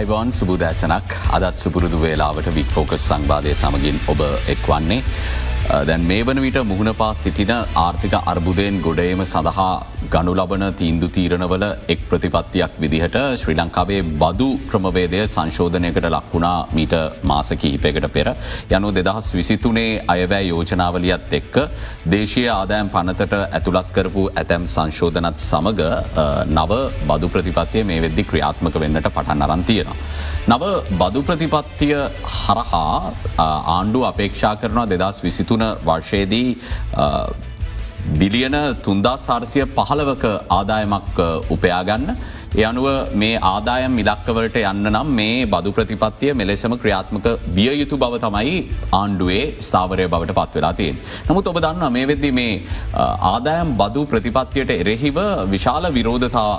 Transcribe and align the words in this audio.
අයිවාන් 0.00 0.32
සුබුදෑසනක් 0.32 1.14
අදත් 1.36 1.56
සුපුරුදු 1.56 1.98
වේලාවට 2.02 2.48
weak 2.54 2.70
focus 2.70 3.02
සංවාධය 3.04 3.54
සමගින් 3.54 3.98
ඔබ 4.08 4.20
එක්වන්නේ. 4.48 5.04
Uh, 5.70 5.82
දැන් 5.88 6.04
මේ 6.10 6.22
වන 6.26 6.38
විට 6.42 6.56
මුහුණ 6.68 6.90
පා 7.00 7.12
සිටින 7.14 7.50
ආර්ථික 7.82 8.14
අර්බුදයෙන් 8.30 8.76
ගොඩේම 8.84 9.20
සඳහා 9.32 9.72
ගනු 10.14 10.32
ලබන 10.38 10.64
තීන්දු 10.80 11.08
තීරණවල 11.16 11.64
එක් 11.94 12.00
ප්‍රතිපත්තියක් 12.10 12.72
විදිහට 12.82 13.18
ශ්‍රී 13.40 13.56
ලංකාවේ 13.60 14.00
බදු 14.22 14.48
ක්‍රමවේදය 14.70 15.20
සංශෝධනයකට 15.34 16.06
ලක්වුණා 16.14 16.56
මීට 16.76 16.94
මාස 17.30 17.50
කිහිපයකට 17.60 18.06
පෙර. 18.16 18.28
යනු 18.76 18.90
දෙදහස් 18.96 19.28
විසිතුනේ 19.40 19.92
අයවැෑ 20.14 20.48
යෝජනාවලියත් 20.48 21.36
එක්ක 21.40 21.54
දේශය 22.14 22.44
ආදෑම් 22.56 22.90
පනතට 22.96 23.36
ඇතුළත් 23.58 23.94
කරපු 23.98 24.24
ඇතැම් 24.42 24.66
සංශෝධනත් 24.74 25.46
සමඟ 25.46 25.84
uh, 25.84 26.42
නව 26.56 26.80
බදු 27.12 27.30
ප්‍රතිපත්තිය 27.36 27.86
මේ 27.92 28.00
වෙද්දි 28.06 28.26
ක්‍රියාත්මක 28.32 28.80
වෙන්නට 28.86 29.10
පටන් 29.14 29.46
අරන්තියෙන. 29.48 29.94
නව 30.50 30.74
බදු 31.04 31.24
ප්‍රතිපත්තිය 31.30 31.96
හරහා 32.40 32.92
uh, 33.38 33.74
ආණ්ඩු 33.76 34.04
අපේක්ෂා 34.10 34.54
කරනවා 34.64 34.88
දෙදස් 34.96 35.22
විසිතුන 35.28 35.59
වර්ෂයේදී 35.88 36.48
බිලියන 38.20 38.56
තුන්දා 38.84 39.16
සාර්සිය 39.28 39.64
පහළවක 39.78 40.24
ආදායමක් 40.58 41.18
උපයාගන්න. 41.54 42.06
එ 42.60 42.62
අනුව 42.68 42.86
මේ 43.22 43.34
ආදායම් 43.50 43.92
මිලක්කවලට 43.98 44.56
යන්න 44.60 44.88
නම් 44.92 45.10
මේ 45.18 45.46
බදු 45.52 45.70
ප්‍රතිපත්තිය 45.76 46.32
මෙලෙසම 46.40 46.72
ක්‍රියාත්මක 46.82 47.26
විය 47.58 47.74
යුතු 47.80 47.96
බව 48.02 48.20
තමයි 48.24 48.56
ආණ්ඩුවේ 49.00 49.44
ස්ථාවරය 49.66 50.06
බවට 50.14 50.36
පත් 50.38 50.58
වෙලා 50.58 50.74
තියෙන්. 50.80 50.96
නමුත් 51.28 51.50
ඔබ 51.52 51.60
දන්න 51.64 51.96
මේ 51.96 52.06
වෙද්දි 52.12 52.30
මේ 52.40 52.54
ආදායම් 53.32 53.74
බදු 53.82 54.04
ප්‍රතිපත්තියට 54.12 54.76
එරෙහිව 54.80 55.20
විශාල 55.54 55.90
විරෝධතා 55.98 56.50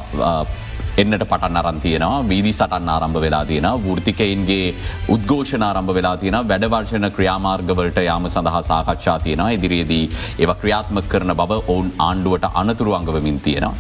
එන්නට 0.97 1.23
පටන් 1.31 1.58
අරන්තියනවා 1.61 2.22
වීදි 2.31 2.53
සටන් 2.53 2.89
ආරම්භ 2.95 3.20
වෙලා 3.25 3.45
තියෙන 3.45 3.67
ෘතිකයින්ගේ 3.97 4.73
උද්ඝෝෂණ 5.16 5.64
ආරම්භ 5.67 5.94
වෙලා 5.97 6.16
තියෙන 6.17 6.38
වැඩවර්ශන 6.52 7.09
ක්‍රියාමාර්ගවලට 7.17 8.00
යාම 8.09 8.30
සඳහා 8.30 8.61
සාකච්ඡා 8.72 9.19
තියෙනවා. 9.19 9.50
ඉදිරියේදී 9.58 10.06
ඒව 10.39 10.53
ක්‍රියාත්ම 10.62 11.02
කරන 11.12 11.36
බව 11.42 11.62
ඔවුන් 11.67 11.92
ආණ්ඩුවට 12.08 12.50
අනතුරු 12.62 12.97
අංගවමින් 13.00 13.39
තියෙනවා. 13.39 13.75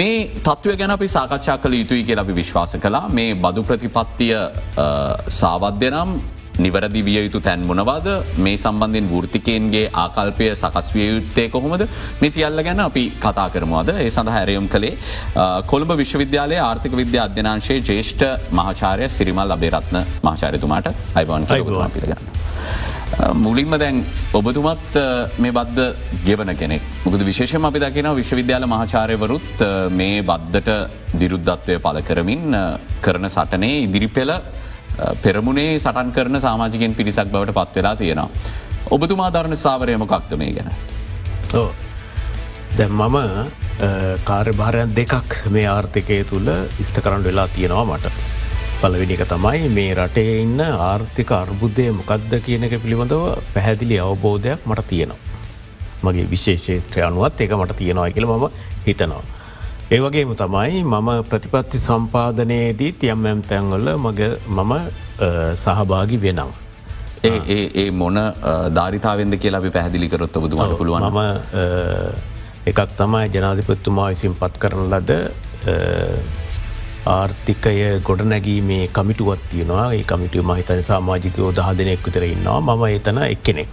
මේ 0.00 0.18
තත්ත්වය 0.46 0.76
ගැන 0.76 0.94
අපි 0.98 1.08
සාකච්ඡා 1.16 1.58
කළ 1.58 1.80
යුතුයි 1.80 2.04
කියලා 2.04 2.26
අපි 2.28 2.38
විශ්වාස 2.42 2.76
කලා 2.84 3.08
මේ 3.08 3.34
බදු 3.34 3.66
ප්‍රතිපත්තිය 3.70 4.36
සාවද්‍ය 5.40 5.90
නම් 5.90 6.10
නිවැරදි 6.58 7.02
විය 7.08 7.18
යුතු 7.26 7.40
තැන් 7.40 7.66
මොනවාද? 7.70 8.08
මේ 8.44 8.56
සම්බන්ධෙන් 8.56 9.06
ෘතිකයන්ගේ 9.24 9.90
ආකල්පය 10.04 10.50
සකස් 10.54 10.88
විය 10.96 11.08
යුත්තේ 11.14 11.48
කොහොමද? 11.54 11.86
මේ 12.20 12.30
සියල්ල 12.30 12.62
ගැන 12.68 12.80
අපි 12.88 13.04
කතා 13.24 13.48
කරමවාද? 13.54 13.88
ඒ 14.04 14.10
සඳහ 14.10 14.34
හැරයුම් 14.36 14.68
කළේ 14.74 14.96
කොළඹ 15.72 15.92
විශ්වවිද්‍යාලය 16.02 16.58
ආර්ථික 16.68 16.96
විද්‍ය 17.02 17.18
අධ්‍යනාංශයේ 17.26 17.80
ජේෂ්ඨ 17.90 18.52
මහාචාරය 18.60 19.08
සිරිමල් 19.16 19.56
අබේරත්න 19.56 19.98
මහාචාරතුමාට 20.28 20.88
අයිබවන් 21.14 21.46
පිළගන්න. 21.96 22.30
මුලින්ම 23.44 23.74
දැන් 23.82 23.96
ඔබතුමත් 24.38 24.94
මේ 25.42 25.52
බද්ධ 25.56 25.82
ගෙවන 26.26 26.50
කෙනෙක්. 26.60 26.82
මුකද 27.04 27.22
විශේෂම 27.30 27.64
අපි 27.68 27.78
දකින 27.84 28.08
විශ්වවිද්‍යාල 28.20 28.64
මහාචාරයවරුත් 28.74 29.64
මේ 29.98 30.22
බද්ධට 30.30 30.70
දිරුද්ධත්වය 31.20 31.76
පල 31.86 31.98
කරමින් 32.08 32.44
කරන 33.06 33.28
සටනේ 33.36 33.82
ඉදිරිපෙළ 33.86 34.32
පෙරමුණේ 35.22 35.78
සටන් 35.78 36.12
කරන 36.12 36.40
සාමාජිකෙන් 36.40 36.94
පිරිසක් 36.94 37.32
බවට 37.32 37.54
පත්වෙලා 37.58 37.96
තියෙනවා. 37.96 38.28
ඔබතුමා 38.90 39.30
ධරණ 39.32 39.56
සාවරයම 39.56 40.06
කක්ත 40.06 40.38
මේ 40.38 40.52
ගැන. 40.52 40.70
දැම් 42.78 42.92
මම 42.92 43.18
කාර්භාරයන් 44.24 44.94
දෙකක් 44.94 45.36
මේ 45.50 45.66
ආර්ථිකය 45.66 46.24
තුළ 46.30 46.48
ඉස්ට 46.82 47.00
කරන්න 47.04 47.24
වෙලා 47.24 47.48
තියෙනවා 47.48 47.84
මට. 47.84 48.12
පලවෙනික 48.82 49.22
තමයි 49.32 49.68
මේ 49.68 49.94
රටේ 49.94 50.40
ඉන්න 50.42 50.60
ආර්ථික 50.60 51.30
අර්බුද්ධය 51.32 51.90
මොකක්ද 51.98 52.32
කියන 52.46 52.64
එක 52.68 52.74
පිළිබඳව 52.84 53.22
පැහැදිලි 53.54 53.98
අවබෝධයක් 54.06 54.66
මට 54.66 54.86
තියෙනවා. 54.86 55.20
මගේ 56.04 56.30
විශේෂේත්‍රය 56.30 57.02
අනුවත් 57.08 57.40
එක 57.40 57.52
මට 57.60 57.76
තියෙනවා 57.80 58.10
කියල 58.10 58.26
මම 58.26 58.44
හිතනවා. 58.86 59.22
ඒවගේම 59.94 60.30
තමයි 60.40 60.82
මම 60.82 61.08
ප්‍රතිපත්ති 61.30 61.78
සම්පාධනයේදී 61.86 62.92
තියම් 63.00 63.24
ඇම් 63.30 63.40
තැන්වල 63.48 63.88
මග 63.94 64.20
මම 64.56 64.72
සහභාගි 65.64 66.18
වෙනම්. 66.22 66.52
ඒ 67.30 67.58
ඒ 67.82 67.90
මොන 68.02 68.18
ධාරිතාවෙන්ද 68.78 69.36
කියලා 69.42 69.60
අපි 69.62 69.72
පැහදිලිකරොත් 69.76 70.38
ඔබතුමට 70.40 70.76
පුළුවන් 70.78 71.08
ම 71.08 71.18
එකක් 72.72 72.80
තමයි 73.00 73.26
ජනාධිපත්තුමා 73.36 74.08
විසින් 74.14 74.38
පත් 74.40 74.62
කරන 74.62 74.86
ලද 74.88 75.12
ආර්ථිකය 77.16 77.76
ගොඩනැගීමේ 78.08 78.88
කමිටුවත් 78.96 79.44
තියෙනවා 79.52 79.86
ඒ 79.98 80.02
කමිටිය 80.12 80.46
මහිතන 80.52 80.82
සාමාජිකයෝ 80.90 81.52
දහ 81.60 81.70
දෙනෙක් 81.82 82.08
විතර 82.08 82.28
ඉන්නවා 82.30 82.58
මම 82.66 82.88
එතන 82.96 83.22
එක්කෙනෙක්. 83.26 83.72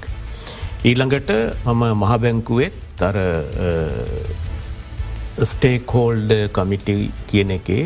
ඊළඟට 0.85 1.33
මම 1.65 1.83
මහබැංකුවෙත් 2.03 2.85
තර 2.99 3.17
ස්ටේකෝල්ඩ 5.43 6.31
කමිටි 6.51 6.95
කියන 7.27 7.51
එකේ 7.57 7.85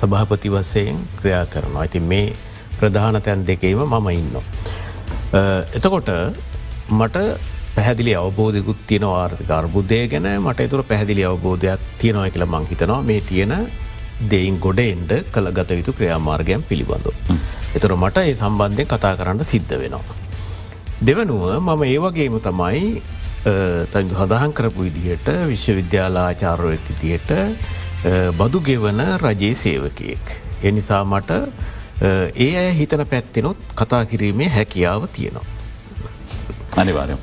සභාපති 0.00 0.50
වසයෙන් 0.54 0.98
ක්‍රියා 1.20 1.44
කරනවා. 1.46 1.82
ඇති 1.82 2.00
මේ 2.00 2.26
ප්‍රධාන 2.78 3.20
තැන් 3.22 3.46
දෙකේම 3.46 3.80
මම 3.84 4.08
ඉන්න. 4.10 4.36
එතකොට 5.78 6.10
මට 6.90 7.16
පැහදිලි 7.76 8.12
අවබෝධකුත් 8.14 8.78
තියෙන 8.86 9.06
ආර්ථික 9.08 9.50
අර්බුද්ධය 9.60 10.02
ගැන 10.12 10.28
මට 10.36 10.68
එතුර 10.68 10.82
පැහදිලි 10.92 11.24
අවබෝධයක් 11.30 11.80
තියෙනවා 11.98 12.30
කියල 12.30 12.46
මංහිතනවා 12.54 13.02
මේ 13.02 13.20
තියෙන 13.30 13.54
දෙයින් 14.30 14.60
ගොඩ 14.60 14.80
එන්ඩ 14.84 15.12
කළ 15.34 15.50
ගත 15.58 15.80
යුතු 15.80 15.96
ක්‍රියාමාර්ගයන් 15.98 16.62
පිළිබඳු. 16.70 17.12
එතුර 17.76 17.92
මට 17.96 18.28
ඒ 18.28 18.34
සම්බන්ධය 18.34 18.84
කතා 18.92 19.16
කරන්න 19.20 19.44
සිද්ධ 19.52 19.74
වෙනවා. 19.82 20.16
දෙවනුව 21.06 21.42
මම 21.58 21.82
ඒවගේම 21.84 22.40
තමයි 22.40 23.02
තැන් 23.92 24.10
හදහන් 24.20 24.52
කරපු 24.52 24.86
විදිහට 24.86 25.28
විශ්වවිද්‍යාලාචාරයක් 25.50 26.86
විදියට 26.90 27.30
බදු 28.38 28.60
ගෙවන 28.60 29.00
රජයේ 29.24 29.54
සේවකයෙක්. 29.54 30.26
එනිසා 30.62 31.04
මට 31.04 31.30
ඒ 32.36 32.52
අය 32.58 32.70
හිතන 32.78 33.06
පැත්තෙනොත් 33.12 33.56
කතා 33.74 34.04
කිරීමේ 34.04 34.48
හැකියාව 34.48 35.08
තියෙනවා. 35.08 35.46
අනිවාරයම්. 36.76 37.18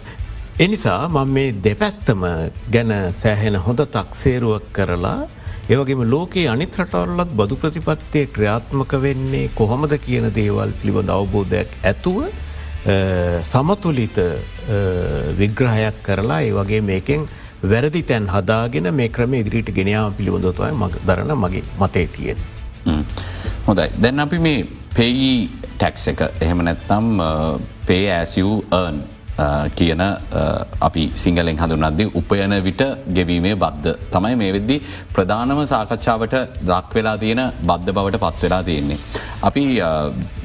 එනිසා 0.59 1.09
මං 1.09 1.29
මේ 1.29 1.53
දෙපැත්තම 1.63 2.23
ගැන 2.73 2.91
සෑහෙන 3.21 3.55
හොඳ 3.65 3.79
තක්සේරුවක් 3.95 4.65
කරලා 4.73 5.19
ඒවගේම 5.69 6.01
ලෝකයේ 6.13 6.47
අනිත් 6.53 6.79
රටවල්ලත් 6.79 7.35
බදු 7.39 7.55
ප්‍රතිපත්තිය 7.61 8.25
ක්‍රියාත්මක 8.35 8.93
වෙන්නේ 9.01 9.51
කොහොමද 9.59 9.93
කියන 10.05 10.27
දේවල් 10.35 10.71
පිළිබඳ 10.79 11.13
අවබෝධයක් 11.17 11.69
ඇතුව 11.83 12.17
සමතුලිත 13.51 14.17
විග්‍රහයක් 15.39 15.95
කරලා 16.03 16.41
ඒ 16.41 16.51
වගේ 16.51 16.81
මේකෙන් 16.81 17.27
වැරදි 17.71 18.01
තැන් 18.03 18.27
හදාගෙන 18.35 18.93
මේ 18.99 19.09
ක්‍රම 19.09 19.33
ඉදිරිට 19.33 19.69
ගෙනාව 19.79 20.13
පිළිබඳතුවයි 20.17 20.71
මග 20.81 20.93
දරන 21.07 21.31
මගේ 21.43 21.63
මතේ 21.81 22.07
තියෙන්. 22.07 22.37
හොඳයි 23.67 23.89
දැන් 24.03 24.19
අපි 24.19 24.39
මේ 24.39 24.65
පෙයි 24.95 25.49
ටැක්ස 25.77 26.07
එක 26.11 26.21
එහෙම 26.41 26.59
නැත්නම් 26.67 27.07
පේ 27.87 28.05
ඇසියන් 28.19 28.99
කියන 29.75 30.01
අපි 30.81 31.03
සිංහලෙන් 31.15 31.57
හඳුනද්දී 31.57 32.09
උපයන 32.13 32.53
විට 32.63 32.83
ගෙවීමේ 33.09 33.55
බද්ධ 33.55 33.93
තමයි 34.11 34.35
මේ 34.35 34.51
වෙද්දි 34.53 34.77
ප්‍රධානම 35.13 35.61
සාකච්ඡාවට 35.65 36.35
දක් 36.63 36.95
වෙලා 36.95 37.17
තියෙන 37.17 37.41
බද්ධ 37.61 37.93
බවට 37.97 38.19
පත් 38.19 38.43
වෙලා 38.43 38.63
තියෙන්නේ. 38.63 38.99
අපි 39.41 39.63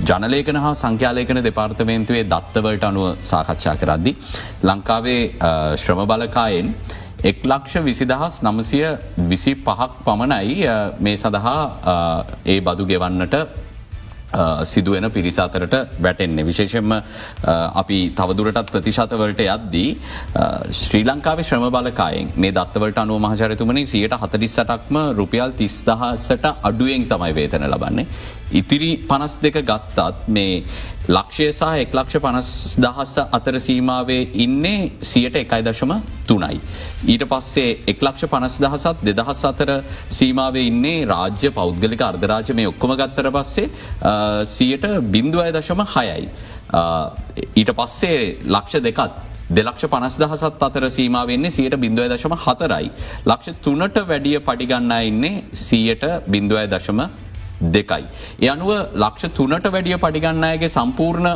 ජනලේකන 0.04 0.56
හා 0.56 0.74
සංඛ්‍යාලයකන 0.74 1.42
දෙපාර්තමේන්තුවේ 1.44 2.24
දත්තවලට 2.26 2.84
අනුව 2.84 3.06
සාකච්ඡා 3.22 3.76
කරද්දි. 3.76 4.16
ලංකාවේ 4.64 5.22
ශ්‍රම 5.76 6.02
බලකායෙන් 6.06 6.74
එක් 7.22 7.38
ලක්ෂ 7.44 7.84
විසිදහස් 7.84 8.34
නමසය 8.42 8.82
විසි 9.28 9.54
පහක් 9.58 9.90
පමණයි 10.04 10.68
මේ 11.00 11.16
සඳහා 11.16 11.62
ඒ 12.46 12.60
බදු 12.60 12.84
ගෙවන්නට 12.86 13.34
සිදුවෙන 14.64 15.10
පිරිස 15.10 15.38
අතරට 15.38 15.74
වැටෙන්නේ. 16.00 16.44
විශේෂෙන්ම 16.44 16.92
අපි 17.74 17.98
තවදුරටත් 18.10 18.72
ප්‍රතිශතවලට 18.72 19.42
යද්දී 19.46 19.90
ශ්‍රී 20.72 21.04
ලංකාව 21.04 21.42
ශ්‍රම 21.42 21.68
බලකායෙන් 21.70 22.32
මේ 22.36 22.52
දත්තවලට 22.52 22.98
අනුව 22.98 23.20
මහචරතුමනි 23.20 23.86
සියට 23.86 24.14
හතලිස්සටක්ම 24.14 24.98
රුපියල් 25.16 25.52
තිස්දහසට 25.52 26.44
අඩුවෙන් 26.62 27.08
තමයි 27.08 27.32
වේතන 27.34 27.68
ලබන්නේ. 27.70 28.06
ඉතිරි 28.52 28.92
පනස් 29.08 29.40
දෙක 29.40 29.60
ගත්තත් 29.62 30.28
මේ 30.28 30.62
ලක්ෂය 31.08 31.46
සහ 31.50 31.82
එක් 31.82 31.94
ලක්ෂ 31.94 32.20
පනස් 32.20 32.48
දහස්ස 32.78 33.14
අතර 33.32 33.54
සීමාවේ 33.58 34.22
ඉන්නේ 34.36 34.90
සියට 35.02 35.36
එකයි 35.36 35.62
දශම 35.62 35.92
තුනයි. 36.26 36.60
ඊට 37.06 37.24
පස්සේ 37.24 37.70
එක් 37.86 38.02
ලක්ෂ 38.02 38.28
පනස් 38.28 38.58
දහසත් 38.60 39.06
දෙදහස් 39.08 39.44
අතර 39.44 39.70
සීමාවේ 40.10 40.66
ඉන්නේ 40.66 41.06
රාජ්‍ය 41.06 41.50
පෞද්ගලික 41.50 42.02
අර්ධරාජ 42.02 42.52
මේ 42.54 42.68
ඔක්කොම 42.68 42.92
ගත්තර 42.94 43.30
පස්සේ 43.30 43.70
සියට 44.46 44.84
බින්දුවය 45.14 45.48
දශම 45.52 45.80
හයයි. 45.86 46.28
ඊට 47.54 47.72
පස්සේ 47.72 48.20
ලක්ෂ 48.46 48.82
දෙකත් 48.82 49.24
දෙලක්ෂ 49.50 49.86
පනස් 49.86 50.18
දහසත් 50.20 50.62
අතර 50.62 50.90
සීමාවෙන්නේ 50.90 51.50
සියට 51.50 51.76
බිඳුව 51.76 52.10
දශම 52.12 52.34
හතරයි. 52.36 52.90
ලක්ෂ 53.26 53.56
තුනට 53.62 53.96
වැඩිය 54.04 54.40
පඩිගන්නා 54.40 55.00
ඉන්නේ 55.02 55.44
සියට 55.54 56.04
බිඳුවය 56.26 56.66
දශම 56.68 57.00
දෙකයි. 57.60 58.04
ඒ 58.42 58.50
අනුව 58.54 58.70
ලක්ෂ 59.02 59.34
තුනට 59.38 59.68
වැඩිය 59.74 59.98
පඩිගන්න 60.04 60.48
අයගේ 60.50 60.70
සම්පූර්ණ 60.76 61.28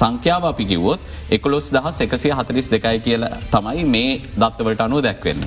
සංඛ්‍යාව 0.00 0.44
අපි 0.52 0.64
කිව්වොත් 0.72 1.00
එකොලොස් 1.36 1.68
දහස් 1.76 2.00
එකසිය 2.06 2.32
හතලිස් 2.38 2.68
දෙකයි 2.74 3.00
කියල 3.06 3.26
තමයි 3.54 3.84
මේ 3.94 4.20
දත්තවලට 4.42 4.84
අනුව 4.86 5.02
දැක්වෙන්න. 5.08 5.42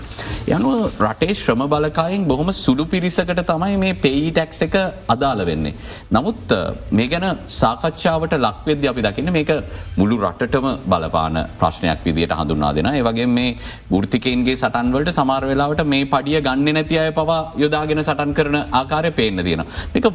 යනුව 0.56 1.02
රටේ 1.08 1.34
ශ්‍රම 1.34 1.64
බලකායෙන් 1.74 2.28
බොහොම 2.32 2.52
සුළු 2.64 2.86
පිරිසකට 2.94 3.42
තමයි 3.52 3.78
මේ 3.84 3.94
පෙයි 4.06 4.32
ටැක්ස 4.32 4.62
එක 4.68 4.76
අදාළ 5.14 5.46
වෙන්නේ. 5.50 5.74
නමුත් 6.12 6.54
මේ 6.92 7.08
ගැන 7.14 7.28
සාකච්ඡාවට 7.60 8.38
ලක්වෙද්‍ය 8.46 8.92
අපි 8.92 9.02
දකින්න 9.08 9.34
මේක 9.38 9.52
මුළු 10.00 10.18
රටටම 10.24 10.68
බලපාන 10.94 11.38
ප්‍රශ්නයක් 11.60 12.06
විදියට 12.08 12.38
හඳුන්නා 12.40 12.74
දෙෙන 12.78 12.92
ඒවගේ 12.94 13.28
මේ 13.38 13.58
ෘතිකන්ගේ 14.04 14.56
සටන්වලට 14.62 15.12
සමාර 15.18 15.44
වෙලාවට 15.52 15.84
මේ 15.94 16.06
පඩිය 16.14 16.40
ගන්න 16.48 16.74
නැති 16.78 16.98
අය 17.04 17.12
පවා 17.20 17.42
යොදාගෙන 17.64 18.04
සටන් 18.04 18.34
කරන 18.38 18.58
ආකාරය 18.80 19.12
පේන්න 19.20 19.44
තියෙන. 19.48 19.64
මේක 19.94 20.08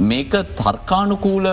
මේක 0.00 0.34
තර්කානුකූල 0.56 1.46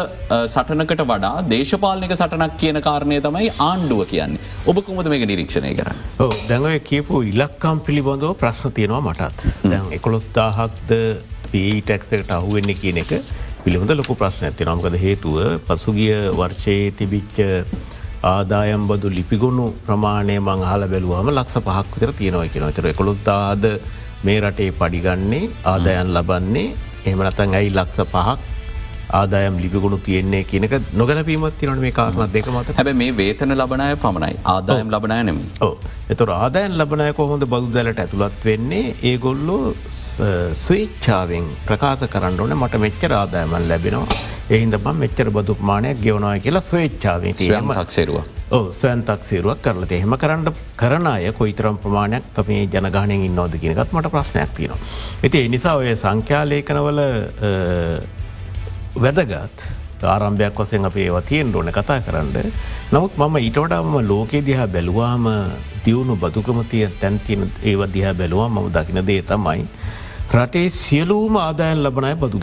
සටනකට 0.47 1.05
වඩා 1.11 1.45
දේශපාලනික 1.49 2.13
සටනක් 2.13 2.57
කියන 2.57 2.81
කාරණය 2.81 3.21
තමයි 3.21 3.53
ආණ්ඩුව 3.59 4.03
කියන්නේ. 4.07 4.51
ඔබ 4.67 4.83
කොමද 4.85 5.09
මේක 5.13 5.25
නිරීක්ෂණය 5.27 5.73
කරන්න. 5.79 6.03
දැඟව 6.49 6.75
කියපු 6.89 7.23
ඉලක්කම් 7.31 7.81
පිළිබඳව 7.87 8.35
ප්‍රශ්න 8.43 8.75
තියෙනවා 8.79 9.01
මටත්. 9.07 9.55
දැන් 9.65 9.89
එකොළොස්දාහක්ද 9.99 10.93
පීටැක්සකට 11.51 12.37
අහුවෙන්නේ 12.37 12.77
කියන 12.83 13.01
එක 13.03 13.17
පිළිබඳ 13.65 13.97
ලොකු 13.97 14.13
ප්‍රශ්න 14.21 14.47
ඇති 14.47 14.69
නම්කද 14.69 15.01
හේතුව 15.03 15.37
පසුගිය 15.67 16.15
වර්ෂයේ 16.39 16.95
තිබිච්ච 16.99 17.37
ආදායම් 18.25 18.83
බදු 18.89 19.09
ලිපිගුණු 19.17 19.65
ප්‍රමාණය 19.85 20.35
මං 20.39 20.65
හල 20.69 20.83
බැලුවම 20.91 21.29
ලක්ෂ 21.31 21.63
පහක් 21.67 21.87
විතර 21.95 22.11
තියෙනවා 22.19 22.49
කියෙන 22.53 22.75
තර 22.77 22.87
එකොළොත්දාද 22.93 23.65
මේ 24.25 24.37
රටේ 24.43 24.71
පඩිගන්නේ 24.79 25.49
ආදායන් 25.71 26.13
ලබන්නේ 26.15 26.67
එහමනතන් 27.09 27.57
ඇයි 27.59 27.71
ලක්ෂ 27.77 28.11
පහක් 28.13 28.37
ආදායම් 29.19 29.57
ලිපිගුණු 29.63 29.97
තියෙන්නේ 30.05 30.43
කියනක 30.51 30.73
නොගැලපීමත් 31.01 31.57
තිනට 31.59 31.81
මේ 31.83 31.93
කාරණත් 31.99 32.33
දෙක 32.35 32.47
මත. 32.53 32.75
හැබ 32.77 32.89
මේ 33.01 33.11
වේතන 33.19 33.55
ලබනය 33.57 33.89
පමණයි. 34.03 34.37
ආදායම් 34.53 34.87
ලබනය 34.95 35.19
නෙම 35.29 35.39
එතුර 36.13 36.29
ආදායන් 36.37 36.77
ලබනය 36.81 37.09
කොහොඳ 37.19 37.45
බදු 37.53 37.73
දැලට 37.75 38.01
ඇතුළත් 38.03 38.45
වෙන්නේ? 38.49 38.95
ඒගොල්ලෝ 39.11 39.75
ස්වේච්චාවෙන් 40.65 41.45
ප්‍රකාශ 41.67 42.07
කරන්න 42.15 42.41
ඕන. 42.45 42.55
මට 42.61 42.81
මෙච්චර 42.85 43.13
ආදායමන් 43.21 43.69
ලැබෙනවා 43.73 44.07
එහින්ද 44.47 44.75
බම් 44.77 44.97
මෙච්චර 44.99 45.29
බදුක්මානයක් 45.31 46.01
ගෙවනවා 46.01 46.39
කියලා 46.39 46.61
ස්වේච්චාවෙන් 46.61 47.35
තියම 47.35 47.71
හක්සේරුව 47.73 48.17
ඕ 48.47 48.65
සෑන්තක් 48.71 49.23
සේරුවක් 49.23 49.61
කරලට 49.61 49.91
එහෙම 49.91 50.13
කරන්න 50.15 50.51
කරන 50.77 51.07
අය 51.07 51.31
කොයිතරම් 51.31 51.77
ප්‍රමාණයක් 51.77 52.37
මේ 52.47 52.67
ජනගානයෙන් 52.67 53.23
ඉන්නවද 53.25 53.57
කියනකත් 53.63 53.89
මට 53.91 54.11
ප්‍රශ්නයක් 54.11 54.53
තියෙනවා. 54.55 54.77
ඇති 55.23 55.41
එනිසා 55.47 55.73
ඔය 55.75 55.95
සංඛ්‍යාලේකනවල 55.95 57.01
වැදගත් 58.97 59.65
ආරම්භයක් 60.05 60.61
වසෙන් 60.61 60.85
අපේ 60.85 61.07
ඒවතියෙන් 61.07 61.55
ඕන 61.55 61.73
කතා 61.73 61.99
කරන්න. 62.01 62.53
නමුත් 62.91 63.17
මම 63.17 63.41
ඊටවටම 63.41 63.99
ලෝකේ 64.07 64.45
දිහා 64.45 64.67
බැලුවාම 64.69 65.25
දියුණු 65.85 66.15
බදුකමතිය 66.17 66.87
තැන්තින 67.01 67.51
ඒව 67.63 67.81
දිහා 67.93 68.13
බැලුවා 68.13 68.49
මම 68.49 68.71
දකින 68.71 69.05
දේ 69.07 69.21
තමයි. 69.23 69.67
රටේ 70.31 70.69
සියලූම 70.71 71.35
ආදායන් 71.37 71.83
ලබනය 71.83 72.15
බදු 72.15 72.39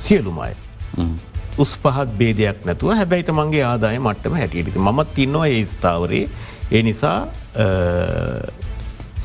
ගෙවනවා. 0.00 0.54
සියලුමයි. 0.88 1.20
උස් 1.58 1.76
පහත් 1.76 2.16
බේදයක් 2.18 2.64
නැතුව 2.64 2.94
හැබැයිත 2.94 3.30
මගේ 3.32 3.64
ආදාය 3.64 3.98
මට්ටම 3.98 4.34
හැටියට 4.34 4.76
මත් 4.76 5.18
ඉන්නවා 5.18 5.46
ඒ 5.48 5.64
ස්ථාවරේ 5.66 6.24
ඒ 6.72 6.82
නිසා 6.82 7.18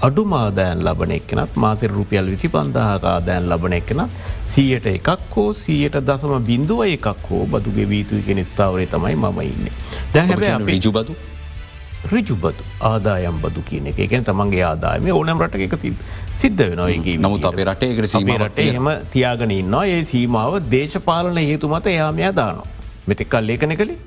අඩු 0.01 0.25
මාදෑන් 0.25 0.83
ලබන 0.83 1.11
එක්නත් 1.11 1.55
මාසිර 1.55 1.91
රුපියල් 1.91 2.31
විසි 2.31 2.49
පන්දාහක 2.49 3.05
ආදෑන් 3.05 3.49
ලබන 3.49 3.73
එකන 3.73 4.01
සීයට 4.45 4.89
එකක් 4.91 5.35
හෝ 5.35 5.53
සීයට 5.53 5.99
දසම 6.09 6.43
බින්දුව 6.49 6.83
එකක් 6.87 7.29
හෝ 7.29 7.45
බදුගේ 7.45 7.87
වීතුයි 7.89 8.23
කෙන 8.23 8.43
ස්ථාවරය 8.45 8.87
තමයි 8.87 9.15
මම 9.15 9.39
ඉන්න. 9.41 9.71
දැ 10.13 10.27
හැබැ 10.27 10.57
රිජුබදු 10.65 11.15
රිජුබතු 12.13 12.63
ආදායම් 12.89 13.37
බදු 13.43 13.61
කියන 13.69 13.87
එක 13.91 13.99
එකෙන් 14.05 14.23
තමන්ගේ 14.29 14.63
ආදායම 14.69 15.09
ඕනම් 15.17 15.43
රට 15.45 15.65
එක 15.67 15.75
තිබ 15.83 15.95
සිද්ධ 16.41 16.63
වෙනගේ 16.71 17.17
නමුත් 17.17 17.45
අපේ 17.51 17.67
රටේ 17.69 17.91
රටේ 18.45 18.69
හෙම 18.77 18.89
තියාගෙන 19.15 19.53
ඉන්නවා 19.59 19.85
ඒ 19.95 20.01
සීමාව 20.11 20.57
දේශපාලන 20.75 21.39
හේතු 21.49 21.71
මත 21.73 21.95
යාමයා 21.99 22.33
දානවා. 22.41 22.67
මෙතෙක් 23.07 23.29
කල් 23.33 23.47
ලේකන 23.49 23.75
කළේ 23.81 23.97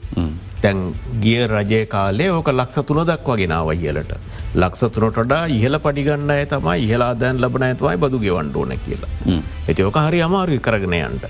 තැන් 0.62 0.79
ගිය 1.25 1.41
රජය 1.55 1.81
කාලේ 1.95 2.31
ඕක 2.37 2.50
ලක්ෂ 2.55 2.87
තුන 2.89 3.03
දක්වාගෙනාව 3.11 3.73
ඉහලට. 3.75 4.15
ලක්ෂ 4.55 4.95
තුනටඩා 4.95 5.43
ඉහල 5.59 5.79
පඩිගන්න 5.85 6.31
ඇය 6.37 6.47
තමයි 6.55 6.79
ඉහලාදෑන් 6.87 7.43
ලබන 7.43 7.67
ඇතුවයි 7.69 7.99
බදු 8.05 8.19
ගෙවන්ඩ 8.25 8.56
ඕන 8.56 8.73
කියලා. 8.87 9.12
ඇති 9.69 9.87
ඕක 9.89 10.00
හරි 10.06 10.23
අමාරු 10.29 10.59
කරගෙනයන්ට. 10.69 11.29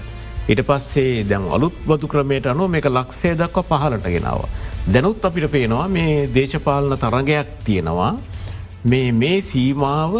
ඉට 0.52 0.62
පස්සේ 0.68 1.24
දැන් 1.30 1.44
අලුත් 1.56 1.76
බදු 1.88 2.08
ක්‍රමයට 2.12 2.46
අනුව 2.52 2.70
මේක 2.74 2.86
ලක්ෂය 2.88 3.34
දක්ව 3.40 3.66
පහලට 3.70 4.06
ගෙනාව. 4.14 4.42
දැනුත් 4.88 5.24
අපිට 5.24 5.50
පේනවා 5.50 5.88
මේ 5.88 6.28
දේශපාලන 6.34 6.96
තරගයක් 6.98 7.48
තියෙනවා. 7.64 8.12
මේ 8.84 9.12
මේ 9.14 9.40
සීමාව 9.42 10.14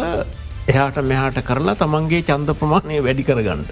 එහාට 0.67 0.97
මෙහාට 1.03 1.39
කරලා 1.43 1.75
තමන්ගේ 1.75 2.21
චන්ද 2.21 2.53
ප්‍රමාණය 2.59 2.99
වැඩි 3.05 3.23
කරගන්නට. 3.23 3.71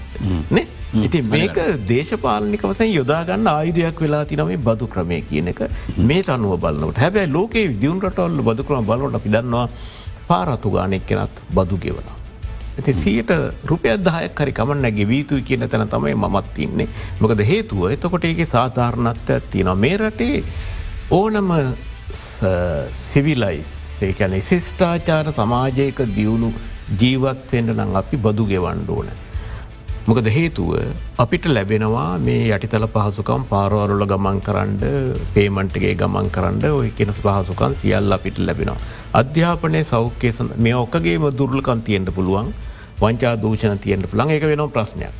ඉති 1.03 1.21
මේක 1.23 1.57
දේශපාලනික 1.87 2.63
වසන් 2.63 2.91
යොදාගන්න 2.91 3.47
ආයුධයක් 3.47 4.01
වෙලා 4.03 4.23
තිනමේ 4.25 4.57
බදු 4.67 4.87
ක්‍රමය 4.87 5.19
කියන 5.29 5.51
එක. 5.53 5.61
මේ 5.99 6.23
අනුව 6.35 6.55
බලන්නට 6.59 7.01
හැබැයි 7.03 7.33
ලෝකේ 7.33 7.65
දියුණටොල්ල 7.81 8.41
බදු 8.49 8.65
ක්‍රම 8.69 8.85
බලට 8.85 9.23
පිදන්නවා 9.25 9.67
පාරතු 10.29 10.71
ගානෙක් 10.71 11.05
කෙනත් 11.05 11.43
බදු 11.51 11.77
ගෙවන. 11.83 12.07
ඇති 12.77 12.93
සියට 12.93 13.31
රුපිය 13.65 13.93
දහයක් 13.99 14.41
හරි 14.41 14.55
කමන්න 14.59 14.81
නැගේ 14.85 15.07
වීතුයි 15.11 15.45
කියන 15.49 15.67
තැන 15.69 15.85
තමයි 15.89 16.15
මත් 16.15 16.57
ඉන්නේ. 16.59 16.89
මොකද 17.21 17.45
හේතුව 17.51 17.85
එතකොට 17.91 18.25
ඒක 18.25 18.41
සාධාරණත්ව 18.47 19.51
තියෙන 19.51 19.71
මේ 19.77 19.97
රටේ 19.99 20.41
ඕනම 21.09 21.51
සිවිලයිස් 23.01 23.69
ඒකැන 24.01 24.33
ශිෂ්ඨාචාර 24.41 25.31
සමාජයක 25.31 25.99
දියුණු 26.17 26.49
ජීවත්වෙන්ට 27.01 27.71
නම් 27.73 27.95
අපි 27.95 28.17
බදු 28.17 28.45
ගෙවන්ඩ 28.45 28.89
ඕන. 28.89 29.07
මොකද 30.07 30.27
හේතුව 30.29 30.73
අපිට 31.17 31.45
ලැබෙනවා 31.47 32.19
මේ 32.19 32.43
යටිතල 32.49 32.87
පහසුකම් 32.87 33.47
පාරවරුල 33.47 34.05
ගමන් 34.05 34.41
කරන්න 34.41 34.75
පේමන්ටගේ 35.33 35.95
ගමන් 35.95 36.29
කරන්න 36.29 36.59
ඔය 36.73 36.91
කෙනස් 36.91 37.21
පහසුකන් 37.21 37.79
සියල්ල 37.81 38.11
අපිට 38.11 38.39
ලැබෙනවා. 38.39 38.77
අධ්‍යාපනය 39.13 39.83
සෞඛ්‍යය 39.85 40.33
මේ 40.57 40.75
ඔක්කගේම 40.75 41.31
දුර්ලකන් 41.39 41.81
තියෙන්ට 41.81 42.15
පුළුවන් 42.15 42.53
වංචා 43.01 43.35
දූෂණ 43.37 43.79
තියෙන්ට 43.79 44.11
පුළන් 44.11 44.29
එක 44.29 44.43
වෙනවා 44.45 44.73
ප්‍රශ්නයක්. 44.75 45.13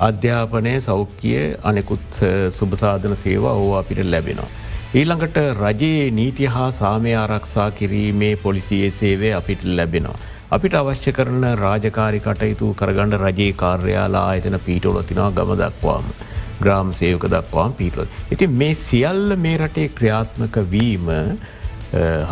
අධ්‍යාපනය 0.00 0.80
සෞඛ්‍යය 0.82 1.44
අනෙකුත් 1.64 2.24
සුභසාධන 2.52 3.16
සේවා 3.18 3.56
ඕ 3.56 3.76
අපිට 3.76 4.04
ලැබෙනවා. 4.06 4.59
ඊළඟට 4.92 5.36
රජයේ 5.56 6.06
නීති 6.10 6.46
හා 6.52 6.70
සාමය 6.78 7.10
ආරක්ෂා 7.14 7.70
කිරීමේ 7.70 8.36
පොලිසියේ 8.36 8.90
සේවය 8.90 9.28
අපිට 9.36 9.60
ලැබෙනවා. 9.64 10.16
අපිට 10.50 10.74
අවශ්‍ය 10.78 11.12
කරන 11.18 11.44
රාජකාරි 11.60 12.20
කටයුතු 12.24 12.70
කරගන්න 12.80 13.14
රජයේ 13.20 13.52
කාර්යාලා 13.60 14.22
ආයතන 14.30 14.56
පීටෝල 14.64 14.98
තිනවා 15.10 15.30
ගම 15.36 15.52
දක්වාම. 15.60 16.08
ග්‍රාම් 16.62 16.90
සයෝක 17.00 17.26
දක්වාම් 17.34 17.76
පීටලොත්. 17.80 18.08
ඉති 18.34 18.48
මේ 18.62 18.74
සියල්ල 18.74 19.36
මේ 19.44 19.56
රටේ 19.58 19.92
ක්‍රියාත්මක 19.98 20.58
වීම 20.72 21.06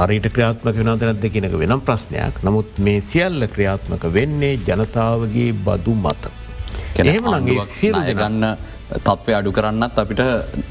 හරිට 0.01 0.27
ක්‍රියාත්මක 0.35 0.81
වෙනදනැද 0.81 1.29
කියනක 1.37 1.55
වෙනම් 1.63 1.85
ප්‍රශ්නයක් 1.91 2.43
නමුත් 2.49 2.83
මේ 2.89 3.05
සියල්ල 3.11 3.47
ක්‍රියාත්මක 3.55 4.09
වෙන්නේ 4.19 4.59
ජනතාවගේ 4.67 5.53
බදු 5.69 5.95
මත. 5.95 6.35
එහෙමනගේ 7.07 8.15
ගන්න 8.19 8.45
තත්වය 8.89 9.35
අඩු 9.35 9.53
කරන්නත් 9.53 9.99
අපිට 9.99 10.23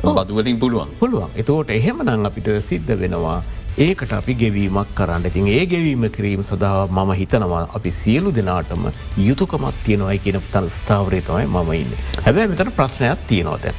බදුවලින් 0.04 0.60
පුළුවන්. 0.60 0.90
පුළුවන්. 1.00 1.30
එතෝට 1.36 1.70
එහෙමනං 1.70 2.26
අපිට 2.26 2.50
සිද්ධ 2.62 2.94
වෙනවා 3.00 3.44
ඒකට 3.78 4.14
අපි 4.14 4.34
ගෙවීමක් 4.34 4.94
කරන්න. 4.96 5.26
ඉතින් 5.26 5.48
ඒ 5.48 5.66
ගෙවීම 5.66 6.10
කිරීම 6.10 6.44
සඳහා 6.44 6.88
මම 6.88 7.12
හිතනවා 7.14 7.68
අපි 7.76 7.92
සියලු 7.92 8.32
දෙනාටම 8.34 8.88
යුතුකමත් 9.18 9.84
තියෙනවයි 9.86 10.18
කියන 10.20 10.42
තන 10.54 10.70
ස්ථාවරය 10.70 11.22
තමයි 11.22 11.46
මම 11.46 11.72
ඉන්න. 11.74 11.94
හැබැ 12.26 12.48
මෙතට 12.48 12.74
ප්‍රශ්නයක් 12.76 13.28
තියෙනවත. 13.28 13.70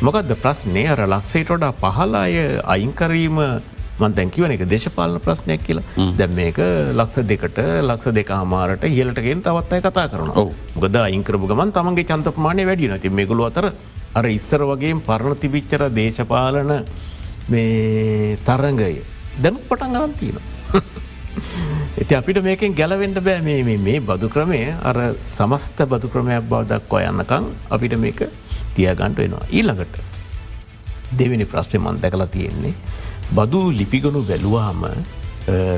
මොකද 0.00 0.32
ප්‍රශ්නය 0.36 0.86
අර 0.88 1.04
ලක්සේටොඩා 1.06 1.72
පහලාය 1.74 2.32
අයින්කරීම 4.02 4.04
මන්තැකිවන 4.04 4.52
එක 4.52 4.64
දේශපාලන 4.68 5.20
ප්‍රශ්නයක් 5.20 5.62
කියලා 5.66 6.08
දැම් 6.16 6.34
මේක 6.34 6.58
ලක්ෂ 6.92 7.26
දෙකට 7.26 7.58
ලක්ෂ 7.82 8.14
දෙක 8.14 8.30
හමාරට 8.32 8.84
ඉහලටගෙන් 8.84 9.42
තවත් 9.42 9.72
අය 9.72 9.82
කතා 9.82 10.08
කරන 10.08 10.30
ගොද 10.76 10.96
අයිංක්‍රපුගමන් 10.96 11.72
තමන්ගේ 11.72 12.04
චන්තපමානය 12.04 12.66
වැඩි 12.66 12.90
නති 12.90 13.10
මෙගුලු 13.10 13.44
අතර 13.44 13.70
අර 14.14 14.24
ඉස්සර 14.28 14.62
වගේ 14.62 15.00
පරණ 15.00 15.36
තිබිච්චර 15.36 15.88
දේශපාලන 15.90 16.72
මේ 17.48 18.36
තරංගය 18.38 18.92
දැනු 19.36 19.58
පටන් 19.60 19.92
ගරන් 19.92 20.14
තියෙන. 20.14 20.38
ඇති 21.98 22.14
අපිට 22.20 22.42
මේකෙන් 22.42 22.74
ගැලවෙන්ට 22.74 23.20
බෑ 23.20 23.40
මේ 23.40 24.00
බදු 24.00 24.28
ක්‍රමය 24.28 24.62
අර 24.82 24.98
සමස්ත 25.26 25.84
බදු 25.86 26.08
ක්‍රමයක් 26.08 26.48
බව 26.48 26.64
දක්වා 26.68 27.04
යන්නකං 27.10 27.52
අපිට 27.70 27.98
මේක 27.98 28.22
තියගන්ට 28.74 29.16
වෙනවා. 29.16 29.46
ඊළඟට 29.50 30.12
දෙවෙනි 31.18 31.44
ප්‍රශ්නය 31.44 31.78
මන් 31.78 32.00
දැකලා 32.00 32.26
තියෙන්නේ. 32.26 32.74
බදු 33.36 33.60
ලිපිගනු 33.78 34.20
වැැලුවාම 34.28 34.82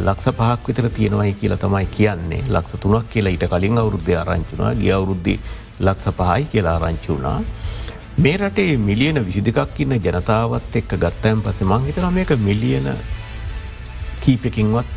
ලක්ෂ 0.07 0.29
පහක් 0.39 0.69
විතර 0.69 0.87
තියෙනවයි 0.97 1.35
කියලා 1.41 1.59
තමයි 1.65 1.87
කියන්නේ 1.97 2.43
ලක්ෂ 2.55 2.81
තුනක් 2.83 3.07
කියලා 3.13 3.35
ඊට 3.35 3.45
කලින් 3.53 3.79
අවුද්ධ 3.83 4.11
ආරංචුනා 4.21 4.73
ගිය 4.81 4.93
අවුරුද්ධ 4.97 5.31
ලක්ස 5.87 6.07
පහයි 6.19 6.49
කියලා 6.53 6.75
ආරංචි 6.79 7.09
වුණා. 7.13 7.39
මේ 8.25 8.37
රටේ 8.41 8.77
මිලියන 8.89 9.21
විසිදිකක් 9.29 9.79
ඉන්න 9.85 9.95
ජනතාවත් 10.07 10.77
එක්ක 10.81 10.97
ගත්තයන් 11.05 11.45
පස 11.45 11.61
මං 11.71 11.87
හිතන 11.89 12.09
මේක 12.19 12.33
මිලියන 12.49 12.89
කීපකින්වත් 14.25 14.89